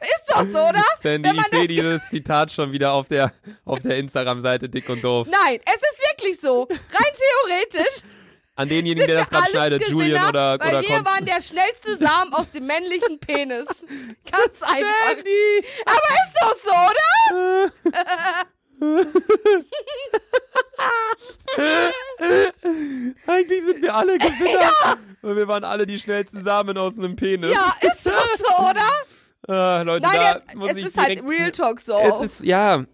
[0.00, 0.82] Ist doch so, oder?
[1.00, 3.32] Sandy, ich sehe dieses Zitat schon wieder auf der,
[3.64, 5.28] auf der Instagram-Seite dick und doof.
[5.30, 6.62] Nein, es ist wirklich so.
[6.68, 7.12] Rein
[7.72, 8.02] theoretisch
[8.56, 11.40] An denjenigen, der das gerade schneidet, Gewinner, Julian oder, weil oder wir Konst- waren der
[11.40, 13.66] schnellste Samen aus dem männlichen Penis.
[14.30, 15.14] Ganz einfach.
[15.14, 15.64] Sandy!
[15.86, 17.72] Aber ist doch so, oder?
[23.26, 24.98] Eigentlich sind wir alle Gewinner.
[25.22, 27.52] Und wir waren alle die schnellsten Samen aus einem Penis.
[27.52, 28.80] Ja, ist doch so, oder?
[29.50, 31.98] Ah, Leute, Nein, da jetzt, muss es ich ist halt Real Talk so.
[31.98, 32.84] Es ist, ja.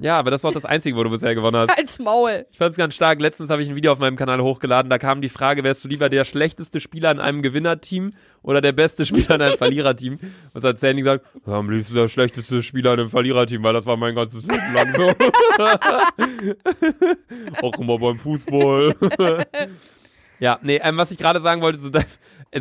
[0.00, 1.78] Ja, aber das ist auch das Einzige, wo du bisher gewonnen hast.
[1.78, 2.46] Als Maul.
[2.50, 3.20] Ich fand's ganz stark.
[3.20, 4.90] Letztens habe ich ein Video auf meinem Kanal hochgeladen.
[4.90, 8.72] Da kam die Frage, wärst du lieber der schlechteste Spieler in einem Gewinnerteam oder der
[8.72, 10.18] beste Spieler in einem Verliererteam?
[10.52, 11.24] Was hat Sandy gesagt?
[11.46, 14.74] Ja, am liebsten der schlechteste Spieler in einem Verliererteam, weil das war mein ganzes Leben
[14.74, 15.12] lang so.
[17.62, 18.96] auch immer beim Fußball.
[20.40, 22.06] ja, nee, ähm, was ich gerade sagen wollte zu deinem, äh,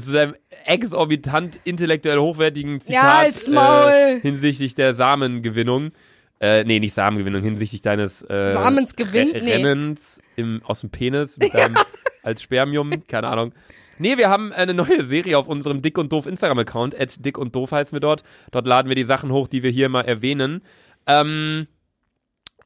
[0.02, 0.34] zu deinem
[0.66, 3.90] exorbitant intellektuell hochwertigen Zitat Maul.
[3.90, 5.92] äh, hinsichtlich der Samengewinnung.
[6.40, 9.32] Äh, nee, nicht Samengewinnung, hinsichtlich deines äh, Samensgewinn?
[9.32, 9.96] Re Nee.
[10.36, 11.76] Im, aus dem Penis mit deinem,
[12.24, 13.54] als Spermium, keine Ahnung.
[14.00, 17.00] Nee, wir haben eine neue Serie auf unserem Dick und Doof Instagram-Account.
[17.00, 18.24] At Dick und Doof heißen wir dort.
[18.52, 20.62] Dort laden wir die Sachen hoch, die wir hier mal erwähnen.
[21.06, 21.68] Ähm,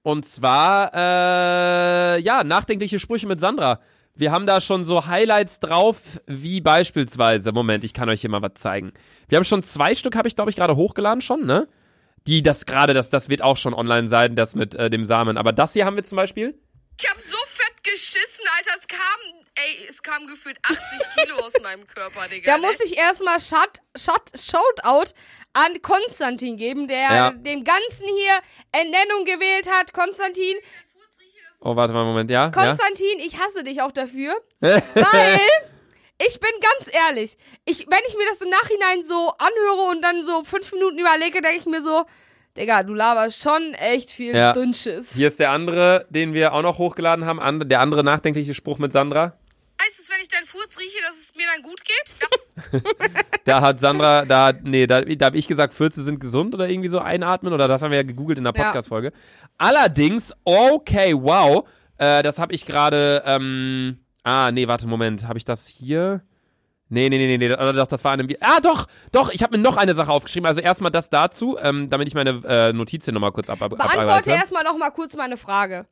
[0.01, 3.81] und zwar, äh, ja, nachdenkliche Sprüche mit Sandra.
[4.17, 8.41] Wir haben da schon so Highlights drauf, wie beispielsweise, Moment, ich kann euch hier mal
[8.41, 8.91] was zeigen.
[9.29, 11.67] Wir haben schon zwei Stück, habe ich glaube ich gerade hochgeladen schon, ne?
[12.25, 15.37] Die, das gerade, das, das wird auch schon online sein, das mit äh, dem Samen.
[15.37, 16.59] Aber das hier haben wir zum Beispiel.
[16.99, 18.71] Ich habe so fett geschissen, Alter.
[18.75, 18.99] Es kam,
[19.55, 20.79] ey, es kam gefühlt 80
[21.15, 22.51] Kilo aus meinem Körper, Digga.
[22.51, 22.67] Da ne?
[22.67, 25.13] muss ich erstmal Shut, Shut, Shoutout
[25.53, 27.31] an Konstantin geben, der ja.
[27.31, 29.93] dem Ganzen hier Ernennung gewählt hat.
[29.93, 30.57] Konstantin.
[31.67, 32.49] Oh, warte mal einen Moment, ja?
[32.49, 33.25] Konstantin, ja?
[33.25, 34.79] ich hasse dich auch dafür, weil
[36.25, 40.23] ich bin ganz ehrlich, ich, wenn ich mir das im Nachhinein so anhöre und dann
[40.23, 42.05] so fünf Minuten überlege, denke ich mir so,
[42.55, 44.53] Digga, du laberst schon echt viel ja.
[44.53, 45.13] Dünnschiss.
[45.13, 48.93] Hier ist der andere, den wir auch noch hochgeladen haben, der andere nachdenkliche Spruch mit
[48.93, 49.33] Sandra.
[49.81, 52.15] Heißt es, wenn ich deinen Furz rieche, dass es mir dann gut geht?
[52.21, 53.21] Ja.
[53.45, 56.67] da hat Sandra, da hat, nee, da, da habe ich gesagt, Fürze sind gesund oder
[56.67, 59.11] irgendwie so einatmen oder das haben wir ja gegoogelt in der Podcast-Folge.
[59.13, 59.47] Ja.
[59.57, 65.45] Allerdings, okay, wow, äh, das habe ich gerade, ähm, ah, nee, warte, Moment, habe ich
[65.45, 66.23] das hier?
[66.89, 68.25] Nee, nee, nee, nee, oder doch, das war eine.
[68.39, 70.47] Ah, doch, doch, ich habe mir noch eine Sache aufgeschrieben.
[70.47, 74.31] Also erstmal das dazu, ähm, damit ich meine äh, Notizen nochmal kurz ab, ab Beantworte
[74.31, 75.85] erstmal nochmal kurz meine Frage.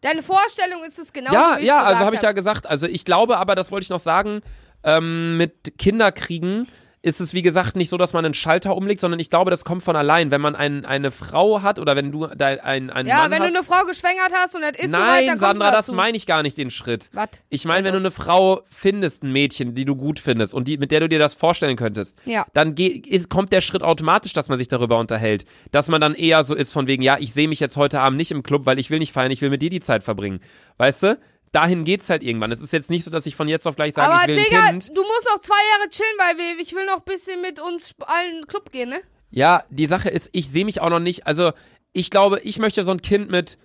[0.00, 2.66] Deine Vorstellung ist es genauso, ja, wie Ja, ja, also habe ich ja gesagt.
[2.66, 4.40] Also ich glaube aber, das wollte ich noch sagen,
[4.82, 6.68] ähm, mit Kinderkriegen
[7.02, 9.64] ist es, wie gesagt, nicht so, dass man einen Schalter umlegt, sondern ich glaube, das
[9.64, 10.30] kommt von allein.
[10.30, 13.42] Wenn man ein, eine Frau hat oder wenn du dein, ein, einen ja, Mann wenn
[13.42, 15.90] hast, du eine Frau geschwängert hast und das ist Nein, so weit, dann Sandra, das
[15.90, 17.08] meine ich gar nicht, den Schritt.
[17.12, 17.28] Was?
[17.48, 20.76] Ich meine, wenn du eine Frau findest, ein Mädchen, die du gut findest und die,
[20.76, 22.44] mit der du dir das vorstellen könntest, ja.
[22.52, 25.46] dann ist, kommt der Schritt automatisch, dass man sich darüber unterhält.
[25.70, 28.18] Dass man dann eher so ist von wegen, ja, ich sehe mich jetzt heute Abend
[28.18, 30.40] nicht im Club, weil ich will nicht feiern, ich will mit dir die Zeit verbringen.
[30.76, 31.18] Weißt du?
[31.52, 32.52] Dahin geht's halt irgendwann.
[32.52, 34.44] Es ist jetzt nicht so, dass ich von jetzt auf gleich sage, Aber ich will
[34.44, 34.96] Digga, ein Kind.
[34.96, 37.94] du musst noch zwei Jahre chillen, weil wir, ich will noch ein bisschen mit uns
[38.00, 39.00] allen Club gehen, ne?
[39.30, 41.52] Ja, die Sache ist, ich sehe mich auch noch nicht, also
[41.92, 43.58] ich glaube, ich möchte so ein Kind mit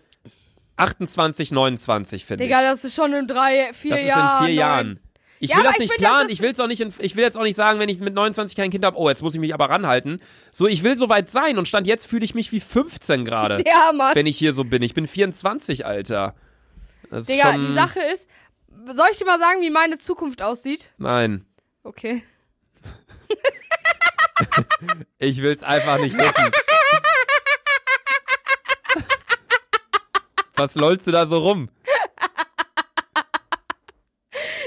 [0.78, 2.50] 28, 29, finde ich.
[2.50, 4.08] Digga, das ist schon in drei, vier Jahren.
[4.08, 4.56] Das ist in vier neun.
[4.56, 5.00] Jahren.
[5.40, 7.24] Ich ja, will das nicht ich planen, ich will es auch nicht, in, ich will
[7.24, 9.40] jetzt auch nicht sagen, wenn ich mit 29 kein Kind habe, oh, jetzt muss ich
[9.40, 10.20] mich aber ranhalten.
[10.52, 13.64] So, ich will soweit sein und stand jetzt fühle ich mich wie 15 gerade.
[13.66, 14.16] Ja, Mann.
[14.16, 14.82] Wenn ich hier so bin.
[14.82, 16.36] Ich bin 24, Alter.
[17.10, 18.30] Das Digga, die Sache ist,
[18.92, 20.92] soll ich dir mal sagen, wie meine Zukunft aussieht?
[20.98, 21.46] Nein.
[21.84, 22.24] Okay.
[25.20, 26.52] ich will's einfach nicht wissen.
[30.56, 31.70] Was lollst du da so rum?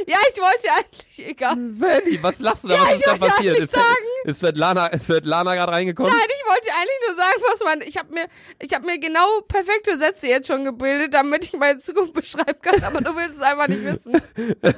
[0.08, 1.56] Ja, ich wollte eigentlich, egal.
[1.70, 2.76] Sandy, was lachst du da?
[2.76, 3.58] Ja, was ist da passiert?
[3.58, 3.84] Ist, sagen.
[4.24, 6.10] ist Svetlana, ist Svetlana gerade reingekommen?
[6.10, 8.26] Nein, ich wollte eigentlich nur sagen, was man, ich habe mir,
[8.58, 12.82] ich habe mir genau perfekte Sätze jetzt schon gebildet, damit ich meine Zukunft beschreiben kann,
[12.82, 14.12] aber du willst es einfach nicht wissen.
[14.62, 14.70] Na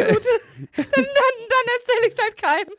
[0.00, 0.26] gut,
[0.76, 2.74] dann, dann, dann erzähle ich es halt keinem.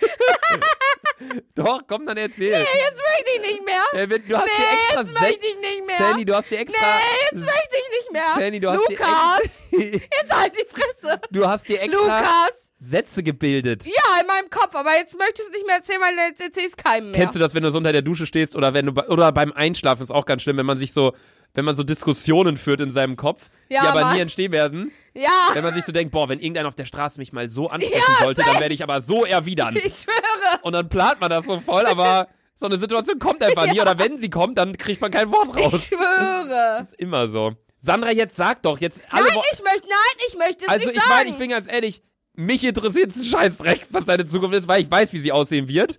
[1.54, 2.52] Doch, komm, dann erzähl.
[2.52, 3.82] Nee, jetzt möchte ich nicht mehr.
[3.92, 5.98] Ja, du hast nee, die extra jetzt möchte ich nicht mehr.
[5.98, 6.80] Sandy, du hast die extra.
[6.80, 8.34] Nee, jetzt möchte ich nicht mehr.
[8.38, 11.20] Sandy, du hast Lukas, die jetzt halt die Fresse.
[11.30, 12.70] Du hast die extra Lukas.
[12.82, 13.84] Sätze gebildet.
[13.84, 17.10] Ja, in meinem Kopf, aber jetzt möchtest du nicht mehr erzählen, weil jetzt erzählst keinem
[17.10, 17.20] mehr.
[17.20, 19.52] Kennst du das, wenn du so unter der Dusche stehst oder wenn du oder beim
[19.52, 21.12] Einschlafen ist auch ganz schlimm, wenn man sich so
[21.54, 24.14] wenn man so Diskussionen führt in seinem Kopf, ja, die aber Mann.
[24.14, 24.92] nie entstehen werden.
[25.14, 25.50] Ja.
[25.52, 28.02] Wenn man sich so denkt, boah, wenn irgendeiner auf der Straße mich mal so ansprechen
[28.18, 29.76] ja, sollte, dann werde ich aber so erwidern.
[29.76, 30.62] Ich schwöre.
[30.62, 33.72] Und dann plant man das so voll, aber so eine Situation kommt einfach ja.
[33.72, 33.80] nie.
[33.80, 35.74] Oder wenn sie kommt, dann kriegt man kein Wort raus.
[35.74, 36.76] Ich schwöre.
[36.78, 37.52] Das ist immer so.
[37.80, 40.96] Sandra, jetzt sag doch, jetzt alle Nein, ich möchte, nein, ich möchte es also nicht
[40.96, 41.12] ich sagen.
[41.12, 42.02] Also ich meine, ich bin ganz ehrlich,
[42.34, 45.66] mich interessiert es ein Scheißdreck, was deine Zukunft ist, weil ich weiß, wie sie aussehen
[45.68, 45.98] wird.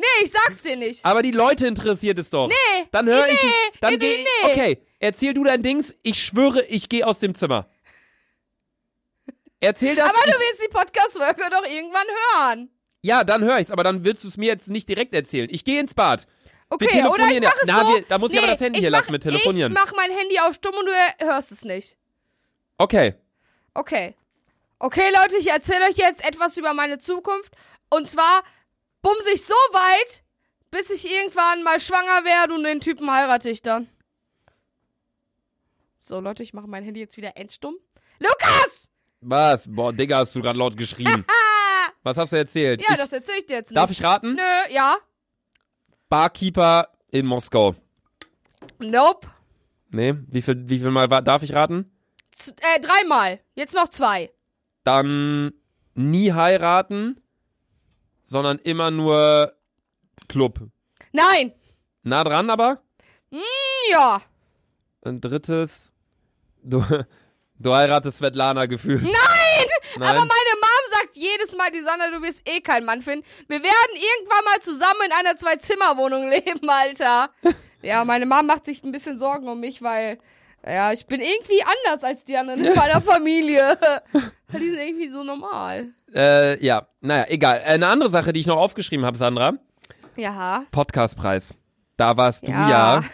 [0.00, 1.04] Nee, ich sag's dir nicht.
[1.04, 2.48] Aber die Leute interessiert es doch.
[2.48, 2.86] Nee.
[2.90, 3.80] Dann höre nee, ich.
[3.80, 4.50] Dann nee, geh nee.
[4.50, 5.94] Okay, erzähl du dein Dings.
[6.02, 7.68] Ich schwöre, ich gehe aus dem Zimmer.
[9.60, 10.08] Erzähl das.
[10.08, 12.70] Aber du willst die Podcast-Folge doch irgendwann hören.
[13.02, 15.48] Ja, dann höre ich's, aber dann willst du es mir jetzt nicht direkt erzählen.
[15.50, 16.26] Ich gehe ins Bad.
[16.70, 17.66] Okay, wir telefonieren oder ich mach es so.
[17.66, 19.72] Na, wir, da muss nee, ich aber das Handy hier mach, lassen mit telefonieren.
[19.72, 21.96] Ich mach mein Handy auf stumm und du hörst es nicht.
[22.78, 23.14] Okay.
[23.74, 24.14] Okay.
[24.78, 27.52] Okay, Leute, ich erzähle euch jetzt etwas über meine Zukunft.
[27.90, 28.42] Und zwar
[29.02, 30.22] bumse ich so weit,
[30.70, 33.88] bis ich irgendwann mal schwanger werde und den Typen heirate ich dann.
[35.98, 37.76] So, Leute, ich mache mein Handy jetzt wieder endstumm.
[38.18, 38.90] Lukas!
[39.20, 39.66] Was?
[39.68, 41.24] Boah, Digga, hast du gerade laut geschrien.
[42.02, 42.80] Was hast du erzählt?
[42.82, 43.76] Ja, ich, das erzähl ich dir jetzt nicht.
[43.76, 44.34] Darf ich raten?
[44.34, 44.96] Nö, ja.
[46.08, 47.74] Barkeeper in Moskau.
[48.78, 49.28] Nope.
[49.90, 51.90] Nee, wie viel, wie viel Mal darf ich raten?
[52.30, 53.40] Z äh, dreimal.
[53.54, 54.30] Jetzt noch zwei.
[54.84, 55.52] Dann
[55.94, 57.20] nie heiraten,
[58.30, 59.52] sondern immer nur
[60.28, 60.60] Club.
[61.12, 61.52] Nein.
[62.04, 62.80] Nah dran aber?
[63.30, 63.38] Mm,
[63.90, 64.22] ja.
[65.04, 65.92] Ein drittes.
[66.62, 66.84] Du,
[67.58, 69.02] du heiratest Svetlana gefühlt.
[69.02, 69.12] Nein!
[69.96, 70.08] Nein!
[70.08, 73.26] Aber meine Mom sagt jedes Mal, die Sonne, du wirst eh keinen Mann finden.
[73.48, 77.30] Wir werden irgendwann mal zusammen in einer Zwei-Zimmer-Wohnung leben, Alter.
[77.82, 80.18] ja, meine Mom macht sich ein bisschen Sorgen um mich, weil,
[80.64, 83.76] ja, ich bin irgendwie anders als die anderen in meiner Familie.
[84.58, 85.88] Die sind irgendwie so normal.
[86.14, 87.62] Äh, ja, naja, egal.
[87.64, 89.54] Eine andere Sache, die ich noch aufgeschrieben habe, Sandra.
[90.16, 90.64] Ja.
[90.70, 91.54] Podcastpreis.
[91.96, 92.48] Da warst ja.
[92.48, 93.04] du ja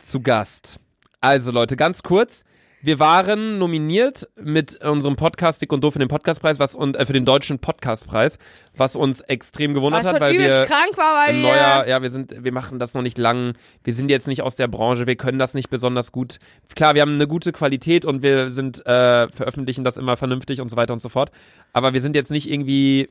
[0.00, 0.80] zu Gast.
[1.20, 2.44] Also Leute, ganz kurz.
[2.84, 7.06] Wir waren nominiert mit unserem Podcast Dick und Doof für den Podcastpreis, was und äh,
[7.06, 8.36] für den deutschen Podcastpreis,
[8.76, 12.44] was uns extrem gewundert Was hat, weil wir krank war, weil neuer, ja, wir sind,
[12.44, 13.54] wir machen das noch nicht lang.
[13.84, 16.38] Wir sind jetzt nicht aus der Branche, wir können das nicht besonders gut.
[16.76, 20.68] Klar, wir haben eine gute Qualität und wir sind äh, veröffentlichen das immer vernünftig und
[20.68, 21.30] so weiter und so fort.
[21.72, 23.08] Aber wir sind jetzt nicht irgendwie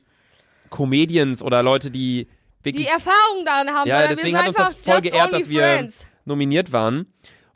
[0.70, 2.28] Comedians oder Leute, die
[2.62, 5.48] wirklich die Erfahrung darin haben, Ja, deswegen wir hat uns einfach das voll geehrt, dass
[5.48, 5.88] wir
[6.26, 7.06] nominiert waren.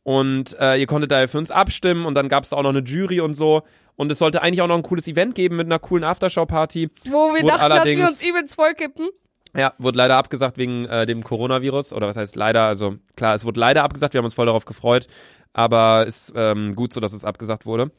[0.09, 2.71] Und äh, ihr konntet da ja für uns abstimmen und dann gab es auch noch
[2.71, 3.63] eine Jury und so.
[3.95, 6.89] Und es sollte eigentlich auch noch ein cooles Event geben mit einer coolen Aftershow-Party.
[7.05, 9.11] Wo wir Wurde dachten, dass wir uns übelst vollkippen.
[9.55, 11.93] Ja, wurde leider abgesagt wegen äh, dem Coronavirus.
[11.93, 12.63] Oder was heißt leider?
[12.63, 14.15] Also klar, es wurde leider abgesagt.
[14.15, 15.09] Wir haben uns voll darauf gefreut.
[15.53, 17.91] Aber ist ähm, gut so, dass es abgesagt wurde.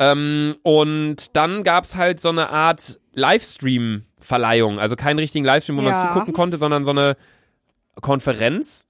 [0.00, 4.80] Ähm, und dann gab's halt so eine Art Livestream-Verleihung.
[4.80, 6.08] Also keinen richtigen Livestream, wo man Ja.
[6.08, 7.16] zugucken konnte, sondern so eine
[8.00, 8.88] Konferenz,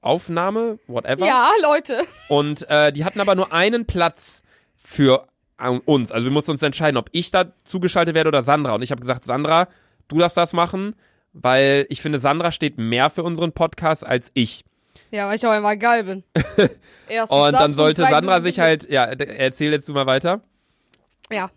[0.00, 1.26] Aufnahme, whatever.
[1.26, 2.04] Ja, Leute.
[2.28, 4.42] Und äh, die hatten aber nur einen Platz
[4.76, 5.26] für
[5.58, 6.12] äh, uns.
[6.12, 8.74] Also wir mussten uns entscheiden, ob ich da zugeschaltet werde oder Sandra.
[8.74, 9.68] Und ich habe gesagt, Sandra,
[10.08, 10.94] du darfst das machen,
[11.32, 14.64] weil ich finde, Sandra steht mehr für unseren Podcast als ich.
[15.10, 16.24] Ja, weil ich auch einfach geil bin.
[17.08, 20.42] Erstens Und dann sollte Sandra sich halt, ja, erzähl jetzt du mal weiter.
[21.30, 21.50] Ja.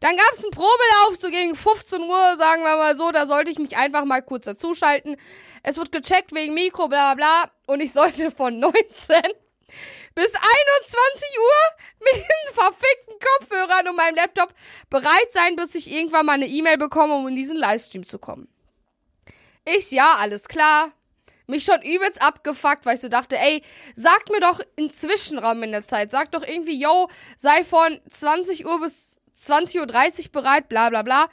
[0.00, 3.12] Dann gab es einen Probelauf, so gegen 15 Uhr, sagen wir mal so.
[3.12, 5.16] Da sollte ich mich einfach mal kurz dazuschalten.
[5.62, 7.50] Es wird gecheckt wegen Mikro, bla bla bla.
[7.66, 8.74] Und ich sollte von 19
[10.14, 14.54] bis 21 Uhr mit diesen verfickten Kopfhörern und meinem Laptop
[14.88, 18.48] bereit sein, bis ich irgendwann mal eine E-Mail bekomme, um in diesen Livestream zu kommen.
[19.64, 20.92] Ich, ja, alles klar.
[21.46, 23.62] Mich schon übelst abgefuckt, weil ich so dachte, ey,
[23.94, 26.10] sagt mir doch einen Zwischenraum in der Zeit.
[26.10, 31.28] Sagt doch irgendwie, yo, sei von 20 Uhr bis 20.30 Uhr bereit, bla bla bla.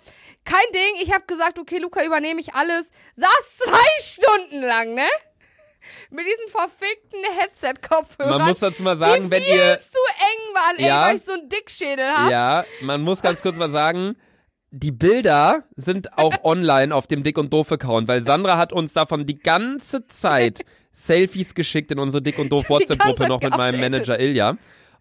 [0.46, 2.91] Kein Ding, ich hab gesagt, okay, Luca, übernehme ich alles.
[3.15, 5.08] Saß zwei Stunden lang, ne?
[6.10, 8.38] Mit diesen verfickten Headset-Kopfhörern.
[8.39, 11.08] Man muss dazu mal sagen, die wenn ihr, zu eng waren, ey, Ja.
[11.08, 12.30] weil ich so einen Dickschädel hab.
[12.32, 14.15] ja, man muss ganz kurz mal sagen,
[14.72, 18.93] die Bilder sind auch online auf dem Dick und Doof Account, weil Sandra hat uns
[18.93, 23.56] davon die ganze Zeit Selfies geschickt in unsere Dick und Doof Die WhatsApp-Gruppe noch mit
[23.56, 23.80] meinem.
[23.80, 24.58] Manager Ilja.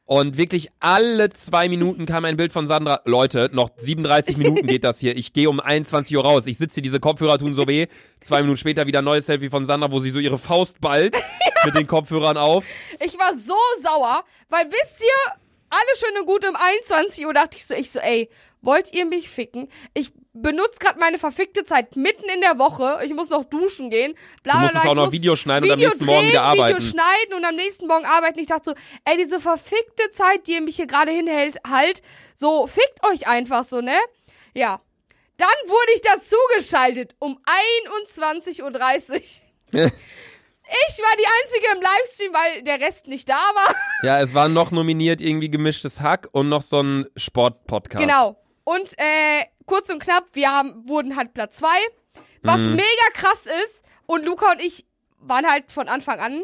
[0.06, 3.00] Und wirklich alle zwei Minuten kam ein Bild von Sandra.
[3.04, 5.16] Leute, noch 37 Minuten geht das hier.
[5.16, 6.46] Ich gehe um 21 Uhr raus.
[6.46, 7.88] Ich sitze hier, diese Kopfhörer tun so weh.
[8.20, 11.16] Zwei Minuten später wieder ein neues Selfie von Sandra, wo sie so ihre Faust ballt
[11.64, 12.64] mit den Kopfhörern auf.
[13.04, 15.32] Ich war so sauer, weil wisst ihr,
[15.70, 18.30] alle schön und gut um 21 Uhr dachte ich so, ich so, ey,
[18.62, 19.68] wollt ihr mich ficken?
[19.92, 23.00] Ich benutze gerade meine verfickte Zeit mitten in der Woche.
[23.04, 24.14] Ich muss noch duschen gehen.
[24.42, 26.60] Bla, Du bla, musstest auch noch Video schneiden und am Video nächsten Morgen wieder drehen,
[26.60, 26.78] arbeiten.
[26.78, 28.38] Video schneiden und am nächsten Morgen arbeiten.
[28.38, 32.02] Ich dachte so, ey, diese verfickte Zeit, die ihr mich hier gerade hinhält, halt,
[32.34, 33.96] so, fickt euch einfach so, ne?
[34.54, 34.80] Ja.
[35.38, 37.38] Dann wurde ich dazu geschaltet um
[37.78, 38.72] 21.30 Uhr.
[40.68, 43.74] Ich war die Einzige im Livestream, weil der Rest nicht da war.
[44.02, 48.02] Ja, es war noch nominiert irgendwie gemischtes Hack und noch so ein Sportpodcast.
[48.02, 48.36] Genau.
[48.68, 51.76] Und äh, kurz und knapp, wir haben, wurden halt Platz zwei,
[52.42, 52.74] was Mhm.
[52.74, 53.84] mega krass ist.
[54.06, 54.84] Und Luca und ich
[55.20, 56.42] waren halt von Anfang an.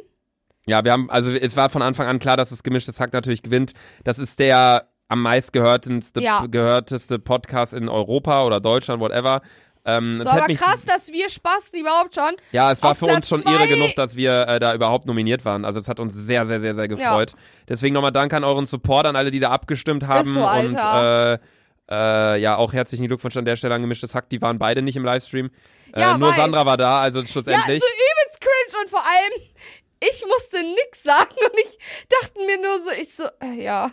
[0.67, 3.43] Ja, wir haben, also es war von Anfang an klar, dass das gemischtes Hack natürlich
[3.43, 3.73] gewinnt.
[4.05, 6.47] Das ist der am meistgehörteste Ja.
[6.47, 9.43] gehörteste Podcast in Europa oder Deutschland, whatever.
[9.85, 12.31] Ähm, So, aber krass, dass wir Spasten überhaupt schon.
[12.53, 15.07] Ja, es war für uns Platz schon zwei- irre genug, dass wir äh, da überhaupt
[15.07, 15.65] nominiert waren.
[15.65, 17.35] Also es hat uns sehr, sehr, sehr, sehr gefreut.
[17.69, 20.29] Deswegen nochmal Dank an euren Support, an alle, die da abgestimmt haben.
[20.33, 21.33] so, und Alter.
[21.35, 21.39] äh,
[21.93, 24.31] äh, ja, auch herzlichen Glückwunsch an der Stelle an gemischtes Hack.
[24.31, 25.51] Die waren beide nicht im Livestream.
[25.95, 27.81] Ja, äh, nur Sandra war da, also Ja, schlussendlich.
[27.83, 29.43] so übelst cringe und vor allem,
[30.01, 31.79] ich musste nix sagen und ich
[32.09, 33.91] dachte mir nur so, ich so, äh, ja.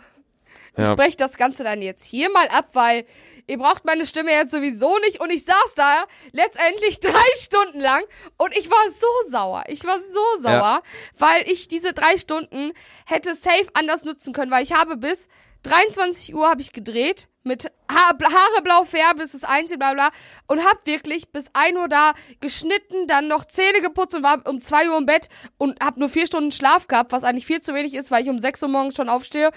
[0.76, 0.94] Ich Ja.
[0.94, 3.04] breche das Ganze dann jetzt hier mal ab, weil
[3.48, 5.20] ihr braucht meine Stimme jetzt sowieso nicht.
[5.20, 8.02] Und ich saß da letztendlich drei Stunden lang
[8.38, 9.64] und ich war so sauer.
[9.66, 10.82] Ich war so sauer,
[11.18, 12.72] weil ich diese drei Stunden
[13.04, 15.28] hätte safe anders nutzen können, weil ich habe bis
[15.64, 20.10] 23 Uhr habe ich gedreht mit ha Haare blau färben, bis es eins bla bla
[20.46, 24.60] und hab wirklich bis 1 Uhr da geschnitten, dann noch Zähne geputzt und war um
[24.60, 27.74] 2 Uhr im Bett und hab nur vier Stunden Schlaf gehabt, was eigentlich viel zu
[27.74, 29.50] wenig ist, weil ich um 6 Uhr morgens schon aufstehe,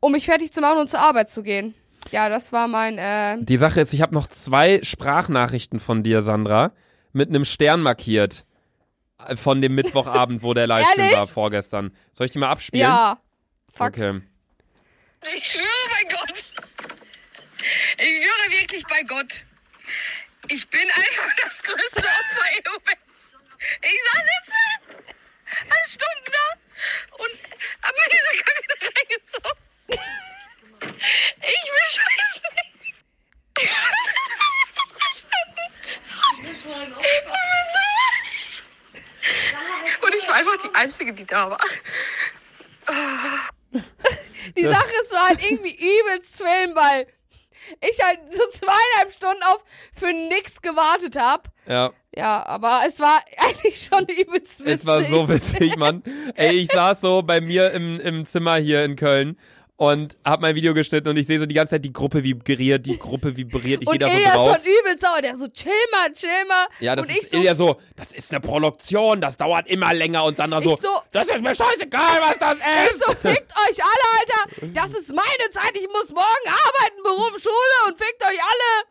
[0.00, 1.74] um mich fertig zu machen und zur Arbeit zu gehen.
[2.10, 6.22] Ja, das war mein, äh, Die Sache ist, ich habe noch zwei Sprachnachrichten von dir,
[6.22, 6.72] Sandra,
[7.12, 8.44] mit einem Stern markiert.
[9.26, 11.94] Äh, Von dem Mittwochabend, wo der Livestream war, vorgestern.
[12.12, 12.82] Soll ich die mal abspielen?
[12.82, 13.18] ja.
[13.72, 13.88] Fuck.
[13.88, 14.20] Okay.
[15.36, 16.52] Ich schwöre bei Gott.
[17.98, 19.44] Ich schwöre wirklich bei Gott.
[20.48, 22.98] Ich bin einfach das größte Opfer im Moment.
[23.82, 24.52] Ich saß jetzt
[25.70, 26.46] eine Stunde da
[27.16, 27.38] und
[27.82, 29.58] hab mir diese Kacke da reingezogen.
[31.42, 32.40] Ich will scheiße.
[40.00, 41.58] Und ich war einfach die Einzige, die da war.
[44.56, 46.40] Die Sache ist, war halt irgendwie übelst
[46.74, 47.06] weil
[47.90, 51.48] ich halt so zweieinhalb Stunden auf für nix gewartet hab.
[51.66, 51.92] Ja.
[52.16, 54.66] Ja, aber es war eigentlich schon übelst witzig.
[54.66, 56.02] Es war so witzig, Mann.
[56.34, 59.38] Ey, ich saß so bei mir im, im Zimmer hier in Köln
[59.80, 62.84] und hab mein Video geschnitten und ich sehe so die ganze Zeit die Gruppe vibriert,
[62.84, 64.46] die Gruppe vibriert, ich und geh da so Ilja drauf.
[64.56, 65.22] schon übelst sauer.
[65.22, 66.66] Der so, chill mal, chill mal.
[66.80, 69.94] Ja, das und ist ich so, Ilja so, das ist eine Produktion, das dauert immer
[69.94, 72.58] länger und Sandra so, Ich so- das ist mir scheißegal, was das
[72.90, 73.04] ich ist.
[73.06, 74.66] so, fickt euch alle, Alter.
[74.74, 75.72] Das ist meine Zeit.
[75.74, 78.38] Ich muss morgen arbeiten, Beruf, Schule und fickt euch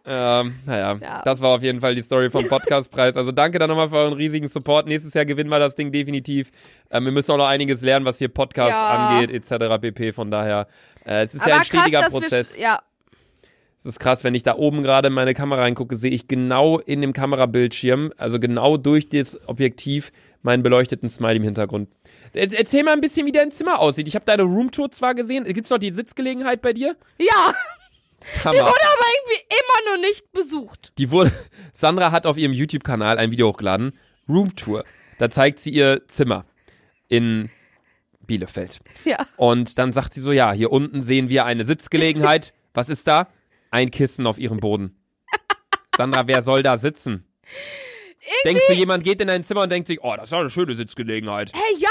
[0.08, 0.41] alle.
[0.47, 1.21] Ähm, naja, Ja.
[1.23, 3.15] das war auf jeden Fall die Story vom Podcastpreis.
[3.15, 4.88] Also danke dann nochmal für euren riesigen Support.
[4.88, 6.49] Nächstes Jahr gewinnen wir das Ding definitiv.
[6.89, 9.10] Ähm, wir müssen auch noch einiges lernen, was hier Podcast Ja.
[9.19, 9.78] angeht, etc.
[9.80, 10.13] pp.
[10.13, 10.65] Von daher,
[11.05, 12.55] äh, es ist ja aber ein stetiger krass, Prozess.
[12.55, 12.79] wir, ja,
[13.77, 16.79] Es ist krass, wenn ich da oben gerade in meine Kamera reingucke, sehe ich genau
[16.79, 20.11] in dem Kamerabildschirm, also genau durch das Objektiv,
[20.41, 21.89] meinen beleuchteten Smiley im Hintergrund.
[22.33, 24.07] Er- Erzähl mal ein bisschen, wie dein Zimmer aussieht.
[24.07, 25.43] Ich habe deine Roomtour zwar gesehen.
[25.45, 26.95] Gibt's noch die Sitzgelegenheit bei dir?
[27.17, 27.53] ja,
[28.43, 28.59] Hammer.
[28.59, 30.91] wurde aber irgendwie immer noch nicht besucht.
[30.97, 31.31] Die wurde,
[31.73, 33.93] Sandra hat auf ihrem YouTube-Kanal ein Video hochgeladen.
[34.27, 34.83] Roomtour.
[35.17, 36.45] Da zeigt sie ihr Zimmer
[37.07, 37.49] in
[38.29, 38.79] Bielefeld.
[39.03, 39.27] Ja.
[39.35, 42.53] Und dann sagt sie so, ja, hier unten sehen wir eine Sitzgelegenheit.
[42.73, 43.27] Was ist da?
[43.71, 44.95] Ein Kissen auf ihrem Boden.
[45.97, 47.25] Sandra, wer soll da sitzen?
[48.45, 50.49] Denkst du, jemand geht in dein Zimmer und denkt sich, oh, das ist ja eine
[50.49, 51.51] schöne Sitzgelegenheit.
[51.53, 51.89] Hey, ja,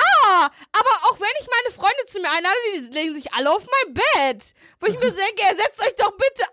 [0.72, 3.94] aber auch wenn ich meine Freunde zu mir einlade, die legen sich alle auf mein
[3.94, 4.52] Bett.
[4.80, 6.44] Wo ich mir denke, setzt euch doch bitte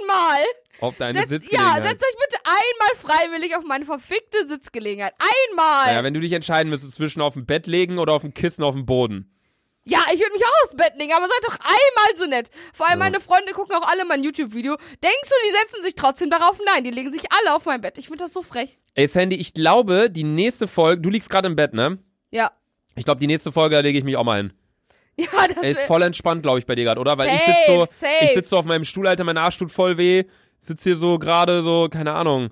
[0.00, 0.44] einmal.
[0.80, 1.82] Auf deine Setzt, ja, Sitzgelegenheit.
[1.90, 5.14] setzt euch bitte einmal freiwillig auf meine verfickte Sitzgelegenheit.
[5.18, 5.86] Einmal.
[5.86, 8.62] naja, wenn du dich entscheiden müsstest zwischen auf dem Bett legen oder auf dem Kissen
[8.64, 9.30] auf dem Boden.
[9.86, 12.48] Ja, ich würde mich auch aufs Bett legen, aber seid doch einmal so nett.
[12.72, 13.04] Vor allem Ja.
[13.04, 14.76] meine Freunde gucken auch alle mein YouTube-Video.
[14.76, 16.58] Denkst du, die setzen sich trotzdem darauf?
[16.64, 17.98] Nein, die legen sich alle auf mein Bett.
[17.98, 18.78] Ich finde das so frech.
[18.94, 21.98] Ey, Sandy, ich glaube, die nächste Folge, du liegst gerade im Bett, ne?
[22.30, 22.50] Ja.
[22.96, 24.52] Ich glaube, die nächste Folge lege ich mich auch mal hin.
[25.16, 27.16] Ja, das ist voll entspannt, glaube ich, bei dir gerade, oder?
[27.16, 28.24] Weil ich Safe, sitze so, safe.
[28.24, 30.24] ich sitze so auf meinem Stuhl, Alter, mein Arsch tut voll weh.
[30.58, 32.50] Sitz hier so gerade so, keine Ahnung.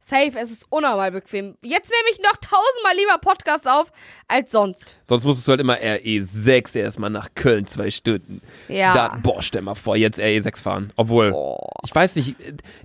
[0.00, 1.56] safe, es ist unnormal bequem.
[1.62, 3.92] Jetzt nehme ich noch tausendmal lieber Podcast auf
[4.26, 4.96] als sonst.
[5.04, 8.40] Sonst musstest du halt immer RE6 erstmal nach Köln zwei Stunden.
[8.66, 8.94] Ja.
[8.94, 10.92] Da, boah, stell mal vor, jetzt RE6 fahren.
[10.96, 11.68] Obwohl, Boah.
[11.84, 12.34] ich weiß nicht,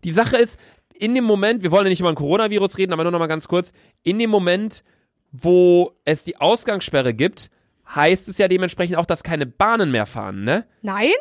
[0.03, 0.59] die Sache ist,
[0.99, 3.25] in dem Moment, wir wollen ja nicht über ein Coronavirus reden, aber nur noch mal
[3.25, 3.71] ganz kurz,
[4.03, 4.83] in dem Moment,
[5.31, 7.49] wo es die Ausgangssperre gibt,
[7.93, 10.65] heißt es ja dementsprechend auch, dass keine Bahnen mehr fahren, ne?
[10.81, 11.11] Nein?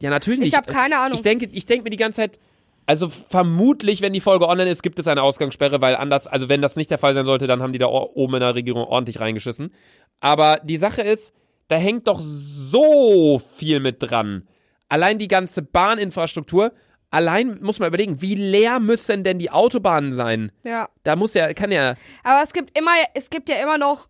[0.00, 0.56] Ja, natürlich Ich nicht.
[0.56, 1.14] habe keine Ahnung.
[1.16, 2.38] Ich denke, ich denke mir die ganze Zeit,
[2.86, 6.62] also vermutlich, wenn die Folge online ist, gibt es eine Ausgangssperre, weil anders, also wenn
[6.62, 9.20] das nicht der Fall sein sollte, dann haben die da oben in der Regierung ordentlich
[9.20, 9.72] reingeschissen.
[10.20, 11.34] Aber die Sache ist,
[11.68, 14.48] da hängt doch so viel mit dran.
[14.88, 16.72] Allein die ganze Bahninfrastruktur,
[17.10, 20.52] allein muss man überlegen, wie leer müssen denn die Autobahnen sein?
[20.62, 20.88] Ja.
[21.04, 24.08] Da muss ja, kann ja, Aber es gibt immer, es gibt ja immer noch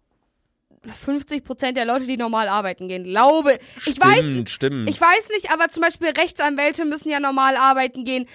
[0.87, 3.05] 50 Prozent der Leute, die normal arbeiten gehen.
[3.05, 3.59] Glaube.
[3.85, 4.91] Ich weiß, stimmt, stimmt.
[4.91, 8.27] ich weiß nicht, aber zum Beispiel Rechtsanwälte müssen ja normal arbeiten gehen.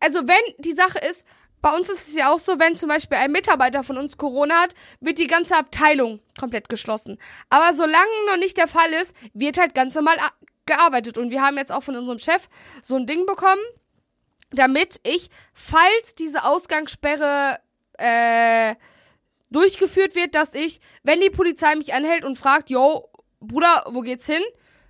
[0.00, 1.26] Also wenn die Sache ist,
[1.60, 4.62] bei uns ist es ja auch so, wenn zum Beispiel ein Mitarbeiter von uns Corona
[4.62, 7.18] hat, wird die ganze Abteilung komplett geschlossen.
[7.50, 10.16] Aber solange noch nicht der Fall ist, wird halt ganz normal
[10.66, 11.18] gearbeitet.
[11.18, 12.48] Und wir haben jetzt auch von unserem Chef
[12.82, 13.62] so ein Ding bekommen,
[14.52, 17.58] damit ich, falls diese Ausgangssperre
[17.98, 18.74] äh,
[19.50, 23.08] durchgeführt wird, dass ich, wenn die Polizei mich anhält und fragt, yo,
[23.40, 24.42] Bruder, wo geht's hin?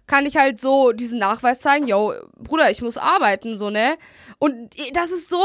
[0.07, 3.97] Kann ich halt so diesen Nachweis zeigen, yo, Bruder, ich muss arbeiten, so, ne?
[4.39, 5.43] Und das ist so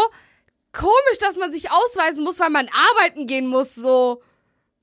[0.74, 4.22] komisch, dass man sich ausweisen muss, weil man arbeiten gehen muss, so.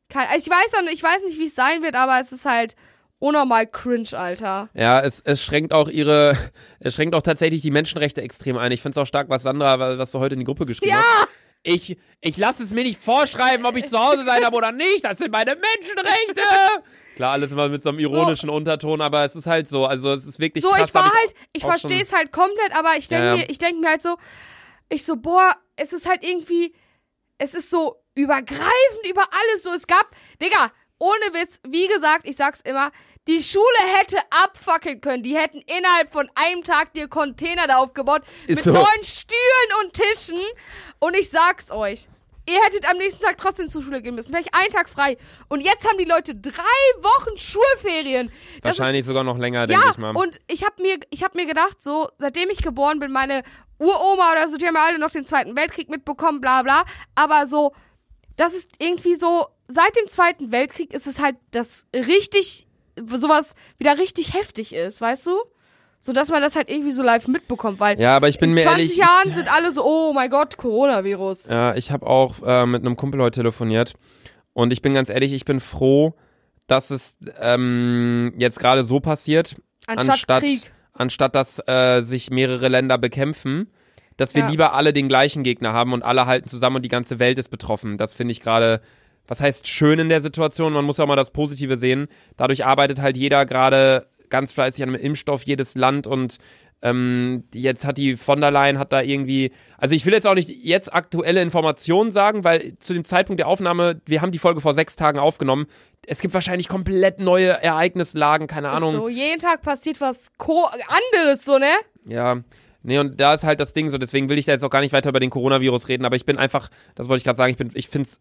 [0.09, 2.77] Kein- Ich weiß ich weiß nicht, wie es sein wird, aber es ist halt
[3.25, 4.69] unnormal cringe, Alter.
[4.75, 6.37] Ja, es, es schränkt auch ihre,
[6.81, 8.71] es schränkt auch tatsächlich die Menschenrechte extrem ein.
[8.73, 11.29] Ich find's auch stark, was Sandra, was du heute in die Gruppe geschrieben hast.
[11.63, 15.03] Ich, ich lasse es mir nicht vorschreiben, ob ich zu Hause sein habe oder nicht.
[15.03, 16.43] Das sind meine Menschenrechte.
[17.17, 19.87] Klar, alles immer mit so einem ironischen Unterton, aber es ist halt so.
[19.87, 20.89] Also es ist wirklich So, krass.
[20.89, 23.37] ich war halt, ich auch verstehe es halt komplett, aber ich denke Ja, ja.
[23.39, 24.17] mir, ich denke mir halt so,
[24.91, 26.75] ich so, boah, es ist halt irgendwie,
[27.39, 29.71] es ist so übergreifend über alles so.
[29.73, 30.11] Es gab,
[30.43, 32.91] Digga, ohne Witz, wie gesagt, ich sag's immer,
[33.27, 33.65] die Schule
[33.99, 35.23] hätte abfackeln können.
[35.23, 38.73] Die hätten innerhalb von einem Tag dir Container da aufgebaut Ist mit so.
[38.73, 40.41] neuen Stühlen und Tischen.
[40.99, 42.09] Und ich sag's euch.
[42.47, 44.31] Ihr hättet am nächsten Tag trotzdem zur Schule gehen müssen.
[44.33, 45.17] Wäre ich einen Tag frei.
[45.49, 46.53] Und jetzt haben die Leute drei
[47.01, 48.31] Wochen Schulferien.
[48.63, 50.15] Das ist Wahrscheinlich sogar noch länger, denke ja, ich mal.
[50.15, 53.45] und ich habe mir, ich hab mir gedacht, so, seitdem ich geboren bin, meine
[53.79, 56.85] Uroma oder so, die haben ja alle noch den Zweiten Weltkrieg mitbekommen, bla bla.
[57.15, 57.73] Aber so,
[58.37, 62.67] das ist irgendwie so, seit dem Zweiten Weltkrieg ist es halt das richtig,
[63.07, 65.33] sowas wieder richtig heftig ist, weißt du?
[66.01, 68.55] So dass man das halt irgendwie so live mitbekommt, weil ja, aber ich bin in
[68.57, 68.97] mir 20 ehrlich.
[68.99, 71.47] Jahren ich, sind alle so, oh mein Gott, Coronavirus.
[71.47, 73.95] Ja, ich habe auch äh, mit einem Kumpel heute telefoniert
[74.53, 76.15] und ich bin ganz ehrlich, ich bin froh,
[76.67, 80.73] dass es ähm, jetzt gerade so passiert, Anstatt, anstatt Krieg.
[80.93, 83.71] anstatt dass äh, sich mehrere Länder bekämpfen,
[84.17, 84.49] dass wir Ja.
[84.51, 87.49] lieber alle den gleichen Gegner haben und alle halten zusammen und die ganze Welt ist
[87.49, 87.97] betroffen.
[87.97, 88.81] Das finde ich gerade,
[89.27, 90.73] was heißt schön in der Situation?
[90.73, 92.09] Man muss ja auch mal das Positive sehen.
[92.37, 96.39] Dadurch arbeitet halt jeder gerade ganz fleißig an einem Impfstoff, jedes Land und
[96.85, 100.35] ähm, jetzt hat die von der Leyen hat da irgendwie, also ich will jetzt auch
[100.35, 104.61] nicht jetzt aktuelle Informationen sagen, weil zu dem Zeitpunkt der Aufnahme, wir haben die Folge
[104.61, 105.67] vor sechs Tagen aufgenommen.
[106.07, 108.91] Es gibt wahrscheinlich komplett neue Ereignislagen, keine Ahnung.
[108.91, 111.73] So, jeden Tag passiert was Co anderes, so, ne?
[112.07, 112.41] Ja,
[112.83, 114.83] nee, und da ist halt das Ding so, deswegen will ich da jetzt auch gar
[114.83, 117.51] nicht weiter über den Coronavirus reden, aber ich bin einfach, das wollte ich gerade sagen,
[117.51, 118.21] ich bin, ich find's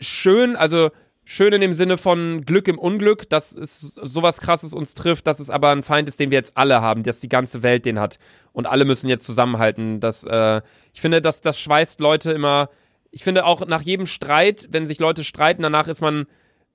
[0.00, 0.90] schön, also
[1.24, 5.40] schön in dem Sinne von Glück im Unglück, dass es sowas krasses uns trifft, dass
[5.40, 8.00] es aber ein Feind ist, den wir jetzt alle haben, dass die ganze Welt den
[8.00, 8.18] hat
[8.52, 10.00] und alle müssen jetzt zusammenhalten.
[10.00, 10.62] Das, äh,
[10.94, 12.70] ich finde, dass das schweißt Leute immer.
[13.10, 16.26] Ich finde auch nach jedem Streit, wenn sich Leute streiten, danach ist man,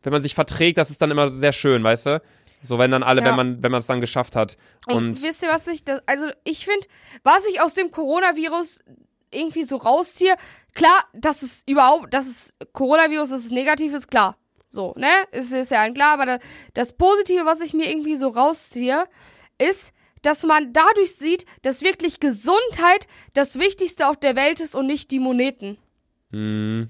[0.04, 2.22] wenn man sich verträgt, das ist dann immer sehr schön, weißt du?
[2.62, 3.28] So wenn dann alle, Ja.
[3.30, 4.58] wenn man, wenn man es dann geschafft hat.
[4.88, 6.88] Und, Und wisst ihr, was ich, das, also ich finde,
[7.24, 8.80] was ich aus dem Coronavirus
[9.34, 10.36] irgendwie so rausziehe,
[10.74, 14.38] klar, dass es überhaupt, dass es Coronavirus, dass es negativ ist, klar.
[14.68, 15.08] So, ne?
[15.32, 16.40] Ist, ist ja allen klar, aber da,
[16.74, 19.06] das Positive, was ich mir irgendwie so rausziehe,
[19.60, 24.88] ist, dass man dadurch sieht, dass wirklich Gesundheit das Wichtigste auf der Welt ist und
[24.88, 25.78] nicht die Moneten.
[26.32, 26.88] mh,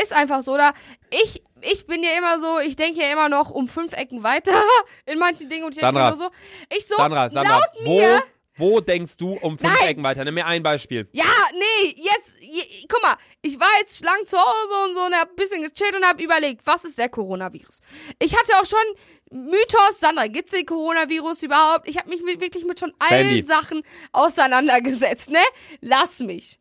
[0.00, 0.72] Ist einfach so, oder?
[1.10, 4.52] Ich, ich bin ja immer so, ich denke ja immer noch um fünf Ecken weiter
[5.06, 6.10] in manchen Dingen und ich denke Sandra.
[6.10, 6.30] mir nur so,
[6.74, 8.22] ich so, Sandra, Sandra, laut mir, wo
[8.58, 9.88] denkst du um fünf Nein.
[9.88, 10.24] Ecken weiter?
[10.24, 11.08] Nimm mir ein Beispiel.
[11.12, 15.14] Ja, nee, jetzt, je, guck mal, ich war jetzt lang zu Hause und so und
[15.14, 17.80] hab ein bisschen gechillt und hab überlegt, was ist der Coronavirus?
[18.18, 18.78] Ich hatte auch schon
[19.30, 21.88] Mythos, Sandra, gibt's den Coronavirus überhaupt?
[21.88, 23.42] Ich habe mich mit, wirklich mit schon allen Sandy.
[23.42, 23.82] Sachen
[24.12, 25.40] auseinandergesetzt, ne?
[25.80, 26.58] Lass mich.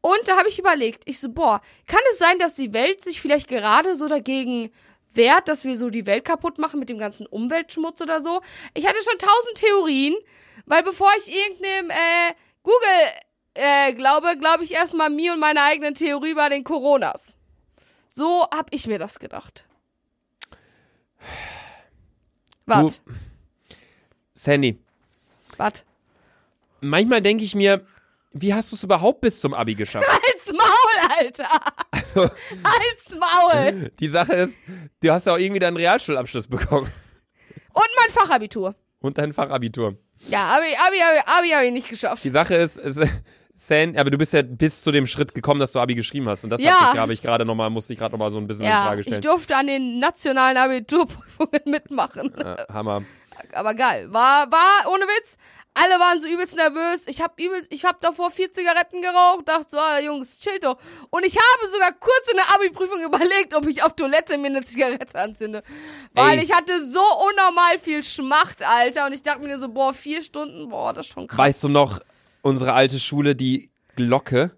[0.00, 3.20] Und da habe ich überlegt, ich so, boah, kann es sein, dass die Welt sich
[3.20, 4.70] vielleicht gerade so dagegen
[5.12, 8.40] wehrt, dass wir so die Welt kaputt machen mit dem ganzen Umweltschmutz oder so?
[8.74, 10.16] Ich hatte schon tausend Theorien,
[10.66, 13.06] weil bevor ich irgendeinem äh, Google
[13.54, 17.36] äh, glaube, glaube ich erstmal mir und meine eigenen Theorie über den Coronas.
[18.08, 19.64] So hab ich mir das gedacht.
[22.66, 23.02] Wart,
[24.32, 24.78] Sandy,
[25.56, 25.84] wart.
[26.80, 27.84] manchmal denke ich mir,
[28.32, 30.08] wie hast du es überhaupt bis zum Abi geschafft?
[30.34, 31.50] Als Maul, Alter!
[32.62, 33.90] Als Maul!
[34.00, 34.58] Die Sache ist,
[35.02, 36.90] du hast ja auch irgendwie deinen Realschulabschluss bekommen.
[37.72, 38.74] Und mein Fachabitur.
[39.00, 39.98] Und dein Fachabitur.
[40.28, 42.24] Ja, Abi, Abi, Abi, Abi habe ich nicht geschafft.
[42.24, 42.96] Die Sache ist, es,
[43.54, 46.44] San, aber du bist ja bis zu dem Schritt gekommen, dass du Abi geschrieben hast.
[46.44, 46.72] Und das Ja.
[46.88, 48.84] hab ich- habe ich gerade nochmal, musste ich gerade nochmal so ein bisschen in Ja,
[48.86, 49.20] Frage ich stellen.
[49.22, 52.34] durfte an den nationalen Abiturprüfungen mitmachen.
[52.38, 53.02] Äh, Hammer.
[53.52, 54.12] Aber geil.
[54.12, 55.36] War, war, ohne Witz.
[55.74, 57.06] Alle waren so übelst nervös.
[57.06, 60.78] Ich hab übelst, ich hab davor vier Zigaretten geraucht, dachte so, ah, Jungs, chill doch.
[61.10, 64.64] Und ich habe sogar kurz in der Abi-Prüfung überlegt, ob ich auf Toilette mir eine
[64.64, 65.62] Zigarette anzünde.
[66.12, 66.44] Weil Ey.
[66.44, 69.06] ich hatte so unnormal viel Schmacht, Alter.
[69.06, 71.38] Und ich dachte mir so, boah, vier Stunden, boah, das ist schon krass.
[71.38, 72.00] Weißt du noch,
[72.42, 74.56] unsere alte Schule, die Glocke,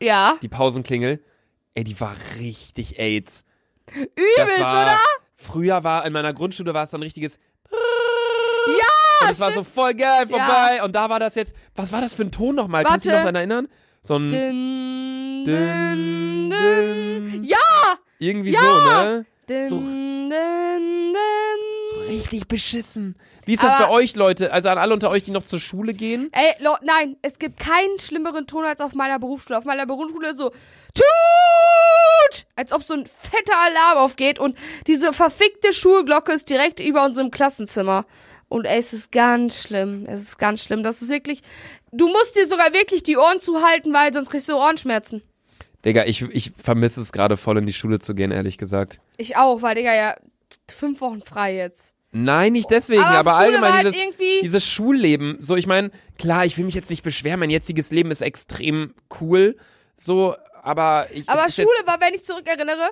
[0.00, 0.38] ja.
[0.42, 1.24] die Pausenklingel,
[1.74, 3.44] ey, die war richtig AIDS.
[3.94, 4.98] Übelst, war, oder?
[5.34, 7.38] Früher war, in meiner Grundschule war es so ein richtiges!
[9.24, 10.82] Und es war so voll geil vorbei.
[10.84, 11.54] Und da war das jetzt.
[11.76, 12.84] Was war das für ein Ton nochmal?
[12.84, 13.68] Kannst du dich noch daran erinnern?
[14.02, 14.30] So ein.
[14.30, 16.50] Dün, dün.
[16.50, 17.44] dün.
[17.44, 17.56] Ja!
[18.18, 18.60] Irgendwie Ja.
[18.60, 18.66] so,
[19.02, 19.26] ne?
[19.48, 20.02] Dün, So- dün.
[22.08, 23.16] Richtig beschissen.
[23.44, 24.52] Wie ist das Aber- bei euch, Leute?
[24.52, 26.28] Also an alle unter euch, die noch zur Schule gehen?
[26.32, 29.58] Ey, Lo nein, es gibt keinen schlimmeren Ton als auf meiner Berufsschule.
[29.58, 30.50] Auf meiner Berufsschule so
[30.94, 32.46] Tut!
[32.54, 34.56] Als ob so ein fetter Alarm aufgeht und
[34.86, 38.04] diese verfickte Schulglocke ist direkt über unserem Klassenzimmer.
[38.52, 40.04] Und es ist ganz schlimm.
[40.06, 40.82] Es ist ganz schlimm.
[40.82, 41.40] Das ist wirklich.
[41.90, 45.22] Du musst dir sogar wirklich die Ohren zuhalten, weil sonst kriegst du Ohrenschmerzen.
[45.86, 49.00] Digga, ich, ich vermisse es gerade voll in die Schule zu gehen, ehrlich gesagt.
[49.16, 50.16] Ich auch, weil, Digga, ja,
[50.70, 51.94] fünf Wochen frei jetzt.
[52.10, 55.38] Nein, nicht deswegen, Aber aber, allgemein halt dieses, dieses Schulleben.
[55.40, 58.92] So, ich meine, klar, ich will mich jetzt nicht beschweren, mein jetziges Leben ist extrem
[59.22, 59.56] cool.
[59.96, 61.26] So, aber ich.
[61.26, 62.90] Aber Schule war, wenn ich zurückerinnere,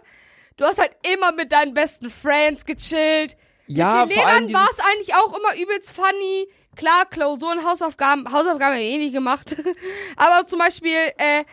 [0.57, 3.37] du hast halt immer mit deinen besten Friends gechillt.
[3.71, 6.49] Ja, Mit den Lehrern war es eigentlich auch immer übelst funny.
[6.77, 9.57] Klar, Klausuren, Hausaufgaben, Hausaufgaben haben wir eh nicht gemacht.
[10.17, 11.45] Aber zum Beispiel, äh,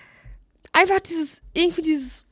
[0.74, 2.26] einfach dieses, irgendwie dieses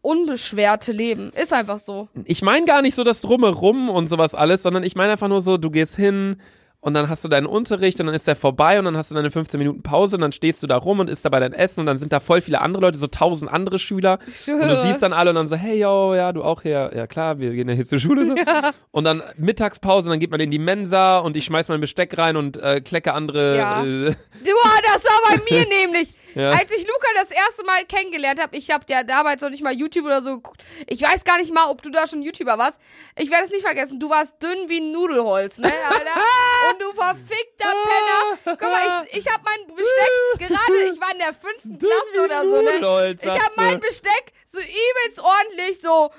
[0.00, 1.32] unbeschwerte Leben.
[1.32, 2.08] Ist einfach so.
[2.24, 5.42] ich meine gar nicht so das Drumherum und sowas alles, sondern ich meine einfach nur
[5.42, 6.40] so, du gehst hin
[6.80, 9.14] und dann hast du deinen Unterricht und dann ist der vorbei und dann hast du
[9.14, 11.80] deine 15 Minuten Pause und dann stehst du da rum und isst dabei dein Essen
[11.80, 14.62] und dann sind da voll viele andere Leute, so tausend andere Schüler schwöre.
[14.62, 17.06] und du siehst dann alle und dann so, hey yo, ja, du auch hier, ja
[17.06, 18.34] klar, wir gehen ja hier zur Schule so.
[18.90, 22.16] Und dann Mittagspause und dann geht man in die Mensa und ich schmeiß mein Besteck
[22.18, 23.56] rein und äh, klecke andere.
[23.56, 23.82] Ja.
[23.84, 24.14] Äh,
[24.44, 24.52] Du,
[24.94, 26.14] das war bei mir nämlich.
[26.34, 26.50] Ja.
[26.50, 29.72] Als ich Luca das erste Mal kennengelernt habe, ich habe ja damals noch nicht mal
[29.72, 30.62] YouTube oder so geguckt.
[30.86, 32.80] Ich weiß gar nicht mal, ob du da schon YouTuber warst.
[33.16, 33.98] Ich werde es nicht vergessen.
[33.98, 36.70] Du warst dünn wie ein Nudelholz, ne, Alter?
[36.70, 38.56] Und du verfickter Penner.
[38.58, 42.44] Guck mal, ich, ich habe mein Besteck gerade, ich war in der fünften Klasse oder
[42.44, 42.78] so, ne?
[42.78, 46.10] Lol, Ich habe mein Besteck so übelst ordentlich so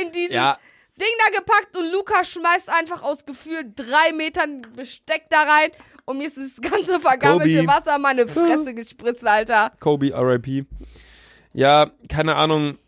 [0.00, 0.58] in dieses Ja.
[0.98, 5.70] Ding da gepackt und Luca schmeißt einfach aus gefühlt drei Metern Besteck da rein
[6.06, 7.68] und mir ist das ganze vergammelte Kobe.
[7.68, 9.70] Wasser in meine Fresse gespritzt, Alter.
[9.80, 10.66] Kobe, RIP.
[11.52, 12.78] Ja, keine Ahnung.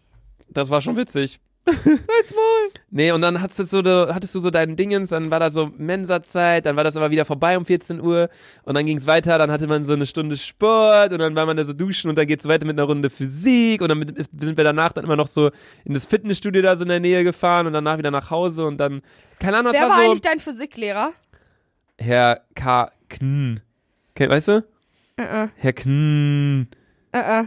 [0.48, 1.38] Das war schon witzig.
[1.68, 2.70] Halt's Maul.
[2.90, 5.50] Nee, und dann hattest du, so, de- hattest du so deinen Dingens, dann war da
[5.50, 8.30] so Mensa-Zeit, dann war das aber wieder vorbei um 14 Uhr
[8.62, 11.58] und dann ging's weiter, dann hatte man so eine Stunde Sport und dann war man
[11.58, 14.30] da so duschen und dann geht's weiter mit einer Runde Physik und dann mit, ist,
[14.40, 15.50] sind wir danach dann immer noch so
[15.84, 18.78] in das Fitnessstudio da so in der Nähe gefahren und danach wieder nach Hause und
[18.78, 19.02] dann,
[19.38, 21.12] keine Ahnung, das Wer war war so eigentlich dein Physiklehrer?
[21.98, 22.90] Herr K.
[23.08, 23.60] Kn.
[24.18, 24.64] Weißt du?
[25.16, 26.68] Äh, äh, Herr Kn.
[27.12, 27.44] äh.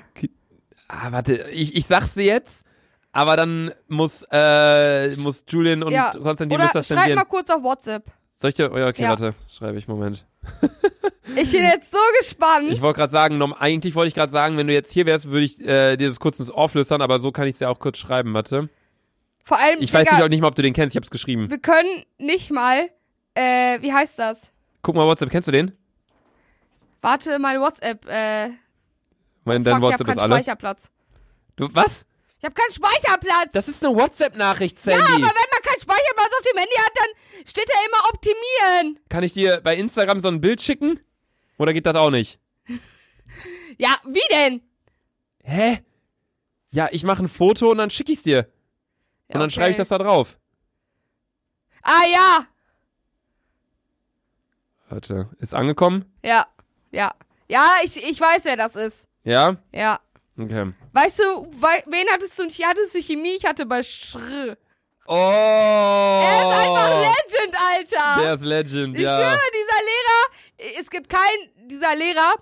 [0.88, 2.66] Ah, warte, ich, ich sag's dir jetzt,
[3.14, 7.50] aber dann muss, äh, muss Julian und Ja, Konstantin Oder müssen das schreib mal kurz
[7.50, 8.04] auf WhatsApp.
[8.36, 8.72] Soll ich dir?
[8.74, 9.10] Oh, ja, okay, Ja.
[9.10, 9.34] warte.
[9.50, 10.26] Schreibe ich, Moment.
[11.36, 12.72] Ich bin jetzt so gespannt.
[12.72, 15.30] Ich wollte gerade sagen, nom- eigentlich wollte ich gerade sagen, wenn du jetzt hier wärst,
[15.32, 17.70] würde ich äh, dir das kurz ins Ohr flüstern, aber so kann ich es ja
[17.70, 18.68] auch kurz schreiben, warte.
[19.46, 21.10] Vor allem, Ich weiß Digga, nicht, auch nicht mal, ob du den kennst, ich hab's
[21.12, 21.50] geschrieben.
[21.50, 22.90] wir können nicht mal,
[23.36, 24.51] äh, wie heißt das?
[24.82, 25.78] Guck mal, WhatsApp, kennst du den?
[27.02, 28.50] Warte, mein WhatsApp, äh,
[29.44, 30.20] Mein, fuck, dein ich hab WhatsApp keinen.
[30.32, 30.92] Speicherplatz.
[31.56, 32.06] Du, was?
[32.40, 33.52] Ich hab keinen Speicherplatz.
[33.54, 35.00] Das ist eine WhatsApp-Nachricht, Sandy.
[35.00, 39.00] ja, aber wenn man keinen Speicherplatz auf dem Handy hat, dann steht da immer optimieren.
[39.10, 41.00] Kann ich dir bei Instagram so ein Bild schicken?
[41.58, 42.40] Oder geht das auch nicht?
[43.78, 44.62] Ja, wie denn?
[45.44, 45.80] Hä?
[46.72, 48.36] Ja, ich mache ein Foto und dann schicke ich's dir.
[48.38, 49.52] Ja, Und dann okay.
[49.52, 50.38] schreibe ich das da drauf.
[51.82, 52.46] Ah, ja.
[54.92, 56.04] Warte, ist angekommen?
[56.22, 56.46] Ja,
[56.92, 57.14] ja.
[57.48, 59.08] Ja, ich, ich weiß, wer das ist.
[59.24, 59.56] Ja?
[59.74, 60.02] Ja.
[60.38, 60.74] Okay.
[60.92, 61.24] Weißt du,
[61.62, 62.44] wei wen hattest du?
[62.44, 64.58] Ich hattest du Chemie, ich hatte bei Schr.
[65.08, 65.14] Oh!
[65.14, 68.22] Er ist einfach Legend, Alter.
[68.22, 69.16] Der ist Legend, ich ja.
[69.16, 72.34] schwöre, dieser Lehrer, es gibt keinen, dieser Lehrer,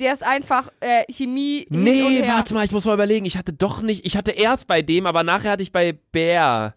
[0.00, 3.26] der ist einfach äh, Chemie Nee, warte mal, ich muss mal überlegen.
[3.26, 6.74] Ich hatte doch nicht, ich hatte erst bei dem, aber nachher hatte ich bei Bär.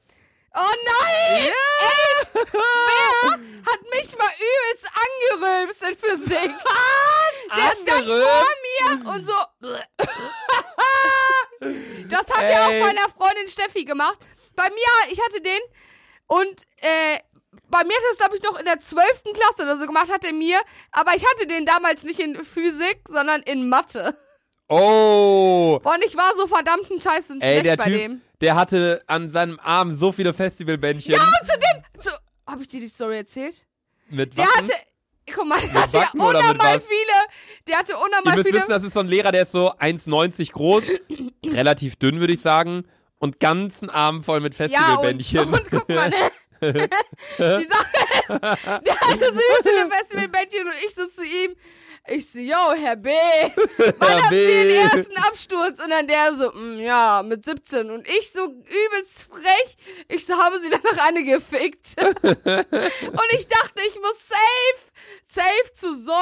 [0.56, 1.52] Oh nein!
[1.52, 6.52] Ey, wer hat mich mal übelst angerülpst in Physik?
[7.56, 9.34] Der stand vor mir und so.
[12.10, 12.82] Das hat er Ey.
[12.82, 14.18] auch meiner Freundin Steffi gemacht.
[14.56, 15.60] Bei mir, ich hatte den
[16.28, 17.18] und äh,
[17.70, 19.24] bei mir hat er das, glaube ich, noch in der 12.
[19.34, 20.60] Klasse oder so gemacht, hat er mir.
[20.92, 24.16] Aber ich hatte den damals nicht in Physik, sondern in Mathe.
[24.68, 25.80] Oh!
[25.82, 28.22] Boah, und ich war so verdammt ein Scheißen Ey, schlecht der bei Typ, dem.
[28.42, 31.14] Der hatte an seinem Arm so viele Festivalbändchen.
[31.16, 32.12] Ja, und zu dem.
[32.48, 33.66] Hab ich dir die Story erzählt?
[34.10, 34.66] Mit Der Waffen.
[34.66, 34.74] hatte.
[35.34, 36.86] Guck mal, der hatte ja Wacken mit unnormal was?
[36.86, 37.14] viele.
[37.68, 38.60] Der hatte Ihr unnormal müsst viele.
[38.60, 40.84] wissen, das ist so ein Lehrer, der ist so 1,90 groß,
[41.46, 42.86] relativ dünn, würde ich sagen,
[43.18, 45.52] und ganzen Arm voll mit ja, und, Festivalbändchen.
[45.52, 46.16] und guck mal, ne?
[46.62, 47.88] Die Sache
[48.22, 51.56] ist, der hatte so viele Festivalbändchen und ich so zu ihm.
[52.08, 53.10] Ich so, yo, Herr B.
[53.98, 55.80] Wann Herr haben Sie den ersten Absturz?
[55.80, 57.90] Und dann der so, "Mm, ja, mit 17.
[57.90, 59.76] Und ich so übelst frech.
[60.08, 61.88] Ich so, haben Sie danach eine gefickt?
[61.98, 64.92] und ich dachte, ich muss safe,
[65.28, 66.16] safe zu Soll.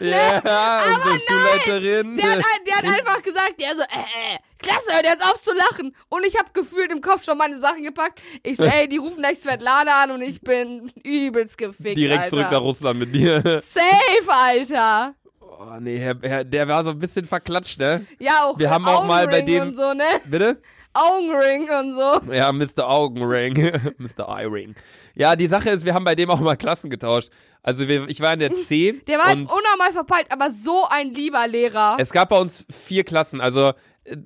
[0.00, 0.42] Ne?
[0.44, 2.16] Ja, unsere Schulleiterin.
[2.18, 5.40] Der hat, ein- der hat einfach gesagt, der so, äh, äh, klasse, hört jetzt auf
[5.40, 5.96] zu lachen.
[6.10, 8.20] Und ich habe gefühlt im Kopf schon meine Sachen gepackt.
[8.42, 12.36] Ich so, ey, die rufen gleich Svetlana an und ich bin übelst gefickt, Direkt Alter.
[12.36, 13.40] zurück nach Russland mit dir.
[13.62, 15.14] Safe, Alter.
[15.62, 18.06] Oh, nee, Herr, Herr, der war so ein bisschen verklatscht, ne?
[18.18, 20.04] Ja, auch Wir haben auch mal bei dem- und so, ne?
[20.24, 20.56] Bitte?
[20.94, 22.32] Augenring und so.
[22.32, 22.88] Ja, Mr.
[22.88, 23.54] Augenring.
[23.98, 24.26] Mr.
[24.26, 24.74] Eye-Ring.
[25.14, 27.28] Ja, die Sache ist, wir haben bei dem auch mal Klassen getauscht.
[27.62, 29.02] Also wir, ich war in der C.
[29.06, 31.96] Der war und unnormal verpeilt, aber so ein lieber Lehrer.
[32.00, 33.42] Es gab bei uns vier Klassen.
[33.42, 33.74] Also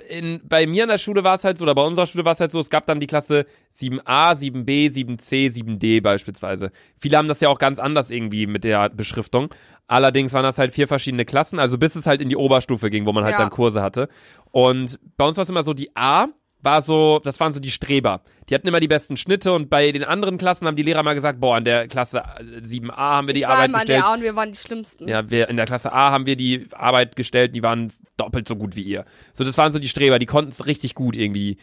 [0.09, 2.33] in, bei mir in der Schule war es halt so, oder bei unserer Schule war
[2.33, 3.45] es halt so, es gab dann die Klasse
[3.77, 6.71] 7a, 7b, 7c, 7d beispielsweise.
[6.97, 9.51] Viele haben das ja auch ganz anders irgendwie mit der Beschriftung.
[9.87, 13.05] Allerdings waren das halt vier verschiedene Klassen, also bis es halt in die Oberstufe ging,
[13.07, 13.39] wo man halt Ja.
[13.41, 14.09] dann Kurse hatte.
[14.51, 16.29] Und bei uns war es immer so, die A
[16.63, 18.23] war so, das waren so die Streber.
[18.49, 21.13] Die hatten immer die besten Schnitte und bei den anderen Klassen haben die Lehrer mal
[21.15, 22.23] gesagt, boah, in der Klasse
[22.63, 23.99] 7a haben wir die ich war Arbeit an gestellt.
[23.99, 25.07] der A und wir waren die Schlimmsten.
[25.07, 28.57] Ja, wir in der Klasse A haben wir die Arbeit gestellt, die waren doppelt so
[28.57, 29.05] gut wie ihr.
[29.35, 31.59] So, das waren so die Streber, die konnten es richtig gut irgendwie.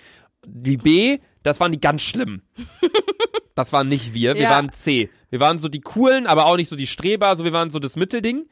[0.45, 2.43] Die B, das waren die ganz schlimmen.
[3.55, 4.49] Das waren nicht wir, wir Ja.
[4.51, 5.09] waren C.
[5.29, 7.79] Wir waren so die coolen, aber auch nicht so die Streber, so wir waren so
[7.79, 8.47] das Mittelding.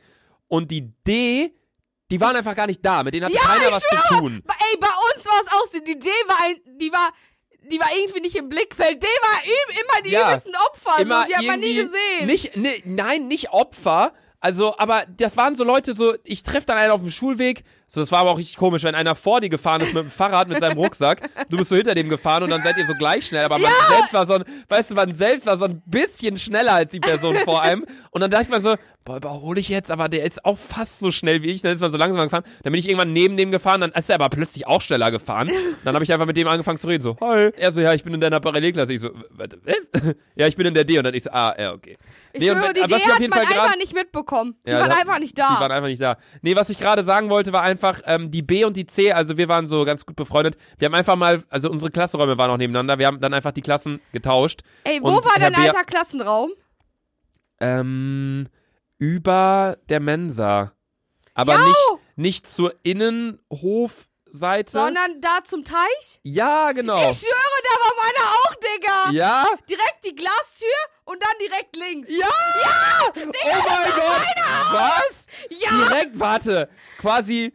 [0.47, 1.53] Und die D,
[2.11, 4.43] die waren einfach gar nicht da, mit denen hatte keiner was zu tun.
[4.47, 5.79] Ey, bei uns war es auch so.
[5.79, 7.11] Die D war ein, die war,
[7.71, 9.01] die war irgendwie nicht im Blickfeld.
[9.01, 10.27] D war immer die Ja.
[10.29, 11.01] übelsten Opfer.
[11.01, 12.25] Immer so, die hat man nie gesehen.
[12.25, 16.77] Nicht, ne, nein, nicht Opfer, Also, aber das waren so Leute, so, ich treffe dann
[16.77, 17.63] einen auf dem Schulweg.
[17.91, 20.11] So, das war aber auch richtig komisch, wenn einer vor dir gefahren ist mit dem
[20.11, 21.27] Fahrrad, mit seinem Rucksack.
[21.49, 23.43] Du bist so hinter dem gefahren und dann seid ihr so gleich schnell.
[23.45, 26.73] Aber man selbst war so ein, weißt du, man selbst war so ein bisschen schneller
[26.73, 27.85] als die Person vor einem.
[28.11, 28.75] Und dann dachte ich mir so,
[29.05, 31.63] boah, überhole ich jetzt, aber der ist auch fast so schnell wie ich.
[31.63, 32.43] Dann ist man so langsam gefahren.
[32.61, 35.49] Dann bin ich irgendwann neben dem gefahren, dann ist er aber plötzlich auch schneller gefahren.
[35.83, 37.49] Dann habe ich einfach mit dem angefangen zu reden, so, hi.
[37.57, 38.93] Er so, ja, ich bin in deiner Parallelklasse.
[38.93, 39.89] Ich so, was?
[40.35, 40.97] Ja, ich bin in der D.
[40.99, 41.97] Und dann ich so, ah, ja, okay.
[42.33, 44.55] Ich Nee, schwöre, die auf hat man einfach nicht mitbekommen.
[44.65, 45.75] Die Ja, waren einfach nicht Die waren da.
[45.75, 46.17] einfach nicht da.
[46.43, 49.37] Nee, was ich gerade sagen wollte, war einfach, ähm, die B und die C, also
[49.37, 50.57] wir waren so ganz gut befreundet.
[50.77, 53.61] Wir haben einfach mal, also unsere Klassenräume waren auch nebeneinander, wir haben dann einfach die
[53.61, 54.61] Klassen getauscht.
[54.83, 56.51] Ey, wo Und war dein alter Klassenraum?
[57.59, 58.47] Ähm,
[58.97, 60.73] über der Mensa.
[61.33, 61.65] Aber Jau!
[61.65, 61.77] nicht,
[62.15, 64.69] nicht zur Innenhofseite.
[64.71, 66.19] Sondern da zum Teich?
[66.23, 66.97] ja, genau.
[67.09, 69.11] Ich schwöre, da war meiner auch, Digga.
[69.11, 69.45] ja?
[69.69, 70.67] Direkt die Glastür
[71.05, 72.09] und dann direkt links.
[72.17, 72.27] Ja!
[73.05, 74.25] oh mein Gott!
[74.71, 75.25] Was?
[75.49, 76.69] Ja, Direkt, warte,
[76.99, 77.53] quasi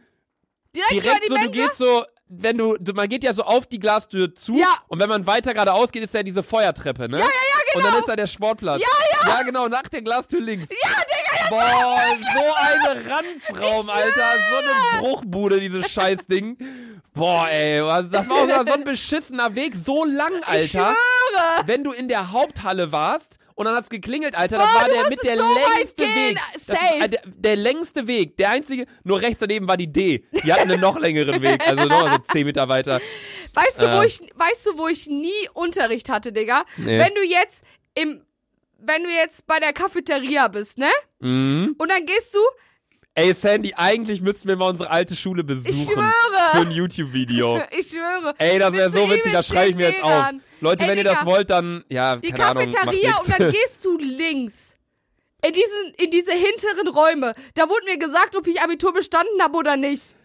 [0.75, 1.51] direkt, direkt so, du Mensa.
[1.51, 4.67] gehst so, wenn du, du, man geht ja so auf die Glastür zu Ja.
[4.87, 7.19] und wenn man weiter geradeaus geht, ist ja diese Feuertreppe, ne?
[7.19, 7.85] Ja, ja, ja, genau.
[7.87, 8.81] Und dann ist da der Sportplatz.
[8.81, 8.87] Ja,
[9.27, 9.37] ja.
[9.37, 10.69] Ja, genau, nach der Glastür links.
[10.69, 12.01] Ja, Digga, das Boah,
[12.33, 14.21] so ein Ranzraum, Alter.
[14.51, 16.57] So eine Bruchbude, dieses Scheißding.
[17.13, 20.67] Boah, ey, was- das war auch so ein beschissener Weg, so lang, Ich Alter.
[20.95, 21.67] schwöre.
[21.67, 25.09] Wenn du in der Haupthalle warst und dann hat's geklingelt, Alter, das Boah, war der
[25.09, 25.43] mit der so
[25.77, 26.03] längste.
[26.03, 26.37] Weg.
[26.57, 26.95] Safe.
[26.97, 30.25] ist, äh, der, längste Weg, der einzige, nur rechts daneben war die D.
[30.43, 32.99] Die hatten einen noch längeren Weg, also noch so 10 Meter weiter.
[33.53, 34.07] Weißt du, wo Äh.
[34.07, 36.65] ich, weißt du, wo ich nie Unterricht hatte, Digga?
[36.77, 36.99] Nee.
[36.99, 38.21] Wenn du jetzt im,
[38.79, 40.89] wenn du jetzt bei der Cafeteria bist, ne?
[41.19, 41.75] Mhm.
[41.77, 42.39] Und dann gehst du,
[43.17, 45.71] Ey, Sandy, eigentlich müssten wir mal unsere alte Schule besuchen.
[45.71, 46.11] Ich schwöre.
[46.51, 47.61] Für ein YouTube-Video.
[47.71, 48.35] ich schwöre.
[48.37, 50.31] Ey, das wäre so witzig, das schreibe ich mir jetzt auf.
[50.59, 53.39] Leute, Ey, wenn ihr Digga, das wollt, dann, ja, Die keine Ahnung, Cafeteria macht und
[53.39, 54.75] dann gehst du links.
[55.45, 57.35] In, diesen, in diese hinteren Räume.
[57.53, 60.15] Da wurde mir gesagt, ob ich Abitur bestanden habe oder nicht.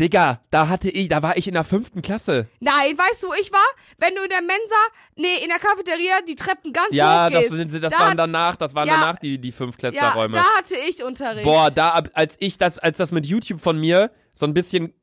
[0.00, 2.48] Digga, da hatte ich, da war ich in der fünften Klasse.
[2.60, 3.58] Nein, weißt du, wo ich war?
[3.98, 4.76] Wenn du in der Mensa,
[5.16, 7.50] nee, in der Cafeteria die Treppen ganz Ja, hoch das, gehst.
[7.56, 8.94] sind, das da waren hat- danach, das waren Ja.
[8.94, 10.34] danach die, die Ja, Fünftklässlerräume.
[10.34, 11.44] da hatte ich Unterricht.
[11.44, 14.94] Boah, da, als ich das, als das mit YouTube von mir so ein bisschen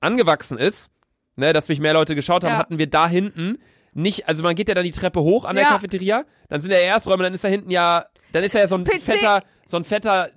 [0.00, 0.90] angewachsen ist,
[1.36, 2.58] ne, dass mich mehr Leute geschaut haben, Ja.
[2.58, 3.58] hatten wir da hinten
[3.92, 5.72] nicht, also man geht ja dann die Treppe hoch an der Ja.
[5.72, 8.84] Cafeteria, dann sind ja Ersträume, dann ist da hinten ja, dann ist ja so ein
[8.84, 9.00] PC.
[9.02, 10.30] fetter, so ein fetter,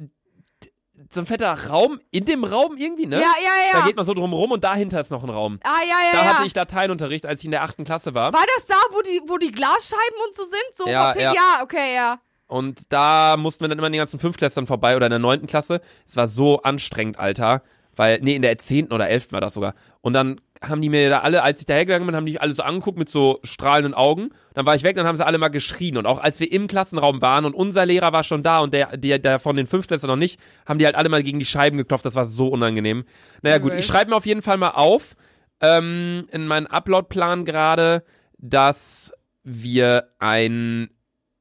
[1.09, 3.17] so ein fetter Raum in dem Raum irgendwie, ne?
[3.17, 3.79] Ja, ja, ja.
[3.79, 5.59] Da geht man so drum rum und dahinter ist noch ein Raum.
[5.63, 6.33] ah, ja, ja, Da ja.
[6.33, 8.33] hatte ich Lateinunterricht, als ich in der achten Klasse war.
[8.33, 10.63] War das da, wo die, wo die Glasscheiben und so sind?
[10.75, 11.33] So Ja, ja.
[11.33, 12.19] ja, okay, ja.
[12.47, 15.47] Und da mussten wir dann immer an den ganzen Fünftklässlern vorbei oder in der neunten
[15.47, 15.79] Klasse.
[16.05, 17.63] Es war so anstrengend, Alter.
[17.95, 19.73] Weil, nee, in der zehnten oder elften war das sogar.
[20.01, 22.53] Und dann haben die mir da alle, als ich da hergegangen bin, haben die alle
[22.53, 24.29] so angeguckt mit so strahlenden Augen.
[24.53, 25.97] Dann war ich weg, dann haben sie alle mal geschrien.
[25.97, 28.95] Und auch als wir im Klassenraum waren und unser Lehrer war schon da und der,
[28.95, 31.77] der, der von den Fünftklässlern noch nicht, haben die halt alle mal gegen die Scheiben
[31.77, 32.05] geklopft.
[32.05, 33.05] Das war so unangenehm.
[33.41, 35.15] Naja, gut, ich schreibe mir auf jeden Fall mal auf,
[35.61, 38.03] ähm, in meinen Upload-Plan gerade,
[38.37, 40.89] dass wir ein,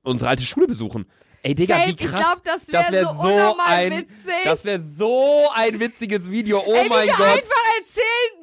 [0.03, 1.07] unsere alte Schule besuchen.
[1.43, 2.21] Ey, Digga, Safe, wie ich krass.
[2.21, 4.35] glaub, das wär wär so unnormal ein, witzig.
[4.45, 6.63] Das wäre so ein witziges Video.
[6.67, 7.21] Oh Ey, mein Gott.
[7.21, 8.40] einfach erzählen,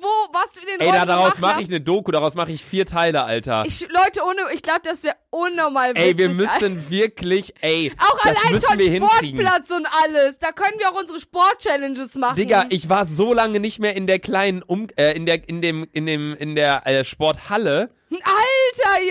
[0.00, 2.86] wo, was wir den Ey, da, daraus mache ich eine Doku, daraus mache ich vier
[2.86, 3.64] Teile, Alter.
[3.66, 6.04] Ich, Leute, ohne, ich glaube, das wäre unnormal witzig.
[6.04, 9.40] ey, wir müssen wirklich, ey, Auch das allein müssen schon wir hinkriegen.
[9.46, 10.38] Sportplatz und alles.
[10.38, 12.36] Da können wir auch unsere Sport-Challenges machen.
[12.36, 15.62] Digga, ich war so lange nicht mehr in der kleinen um äh, in der in
[15.62, 18.28] dem in dem in der äh, Sporthalle Alter,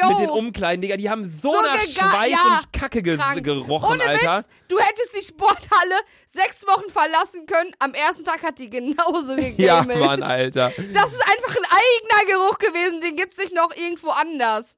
[0.01, 0.09] yo.
[0.09, 3.43] mit den Umkleiden, Digga, die haben so, So nach Schweiß ja, und Kacke ge Krank.
[3.43, 4.37] gerochen, Ohne Alter.
[4.39, 5.95] Witz, du hättest die Sporthalle
[6.25, 7.71] sechs Wochen verlassen können.
[7.79, 9.57] Am ersten Tag hat die genauso gegamelt.
[9.59, 10.71] Ja, Mann, Alter.
[10.93, 13.01] Das ist einfach ein eigener Geruch gewesen.
[13.01, 14.77] Den gibt's nicht noch irgendwo anders.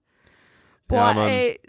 [0.87, 1.59] Boah, Ja, ey.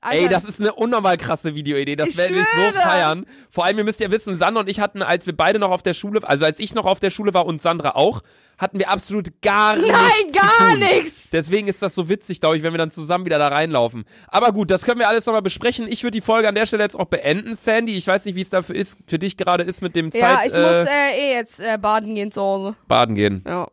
[0.00, 1.96] Alter, Ey, das ist eine unnormal krasse Videoidee.
[1.96, 3.26] Das werden wir so feiern.
[3.50, 5.82] Vor allem, ihr müsst ja wissen, Sandra und ich hatten, als wir beide noch auf
[5.82, 8.22] der Schule, also als ich noch auf der Schule war und Sandra auch,
[8.58, 10.78] hatten wir absolut gar nichts Nein, zu gar tun.
[10.80, 11.30] nichts.
[11.30, 14.04] Deswegen ist das so witzig, glaube ich, wenn wir dann zusammen wieder da reinlaufen.
[14.28, 15.86] Aber gut, das können wir alles nochmal besprechen.
[15.88, 17.96] Ich würde die Folge an der Stelle jetzt auch beenden, Sandy.
[17.96, 20.48] Ich weiß nicht, wie es dafür ist, für dich gerade ist mit dem Ja, Zeit
[20.50, 22.74] ich äh, muss äh, eh jetzt äh, baden gehen zu Hause.
[22.88, 23.44] baden gehen.
[23.46, 23.68] Ja.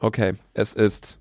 [0.00, 1.18] Okay, es ist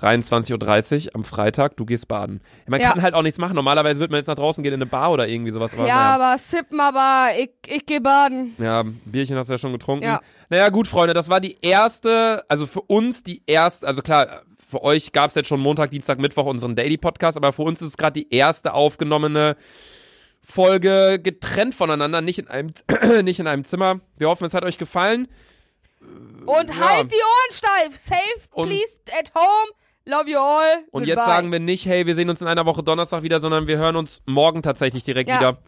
[0.00, 2.40] 23.30 Uhr am Freitag, du gehst baden.
[2.66, 2.90] Man Ja.
[2.92, 3.54] kann halt auch nichts machen.
[3.54, 5.74] Normalerweise würde man jetzt nach draußen gehen in eine Bar oder irgendwie sowas.
[5.74, 6.14] Aber ja, naja.
[6.14, 8.54] aber sippen, aber ich, ich gehe baden.
[8.58, 10.04] Ja, Bierchen hast du ja schon getrunken.
[10.04, 10.20] Ja.
[10.48, 14.82] Naja, gut, Freunde, das war die erste, also für uns die erste, also klar, für
[14.82, 17.88] euch gab es jetzt schon Montag, Dienstag, Mittwoch unseren Daily Podcast, aber für uns ist
[17.88, 19.56] es gerade die erste aufgenommene
[20.42, 22.72] Folge getrennt voneinander, nicht in einem,
[23.22, 24.00] nicht in einem Zimmer.
[24.16, 25.28] Wir hoffen, es hat euch gefallen.
[26.46, 26.88] Und Ja.
[26.88, 27.96] halt die Ohren steif.
[27.96, 28.20] Safe,
[28.52, 29.70] Und- please, at home.
[30.06, 30.64] Love you all.
[30.90, 31.08] Und Goodbye.
[31.08, 33.78] jetzt sagen wir nicht, hey, wir sehen uns in einer Woche Donnerstag wieder, sondern wir
[33.78, 35.38] hören uns morgen tatsächlich direkt Ja.
[35.40, 35.58] wieder.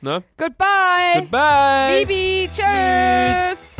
[0.00, 0.22] Ne?
[0.36, 1.20] Goodbye.
[1.20, 2.04] Goodbye.
[2.06, 3.76] Bibi, tschüss.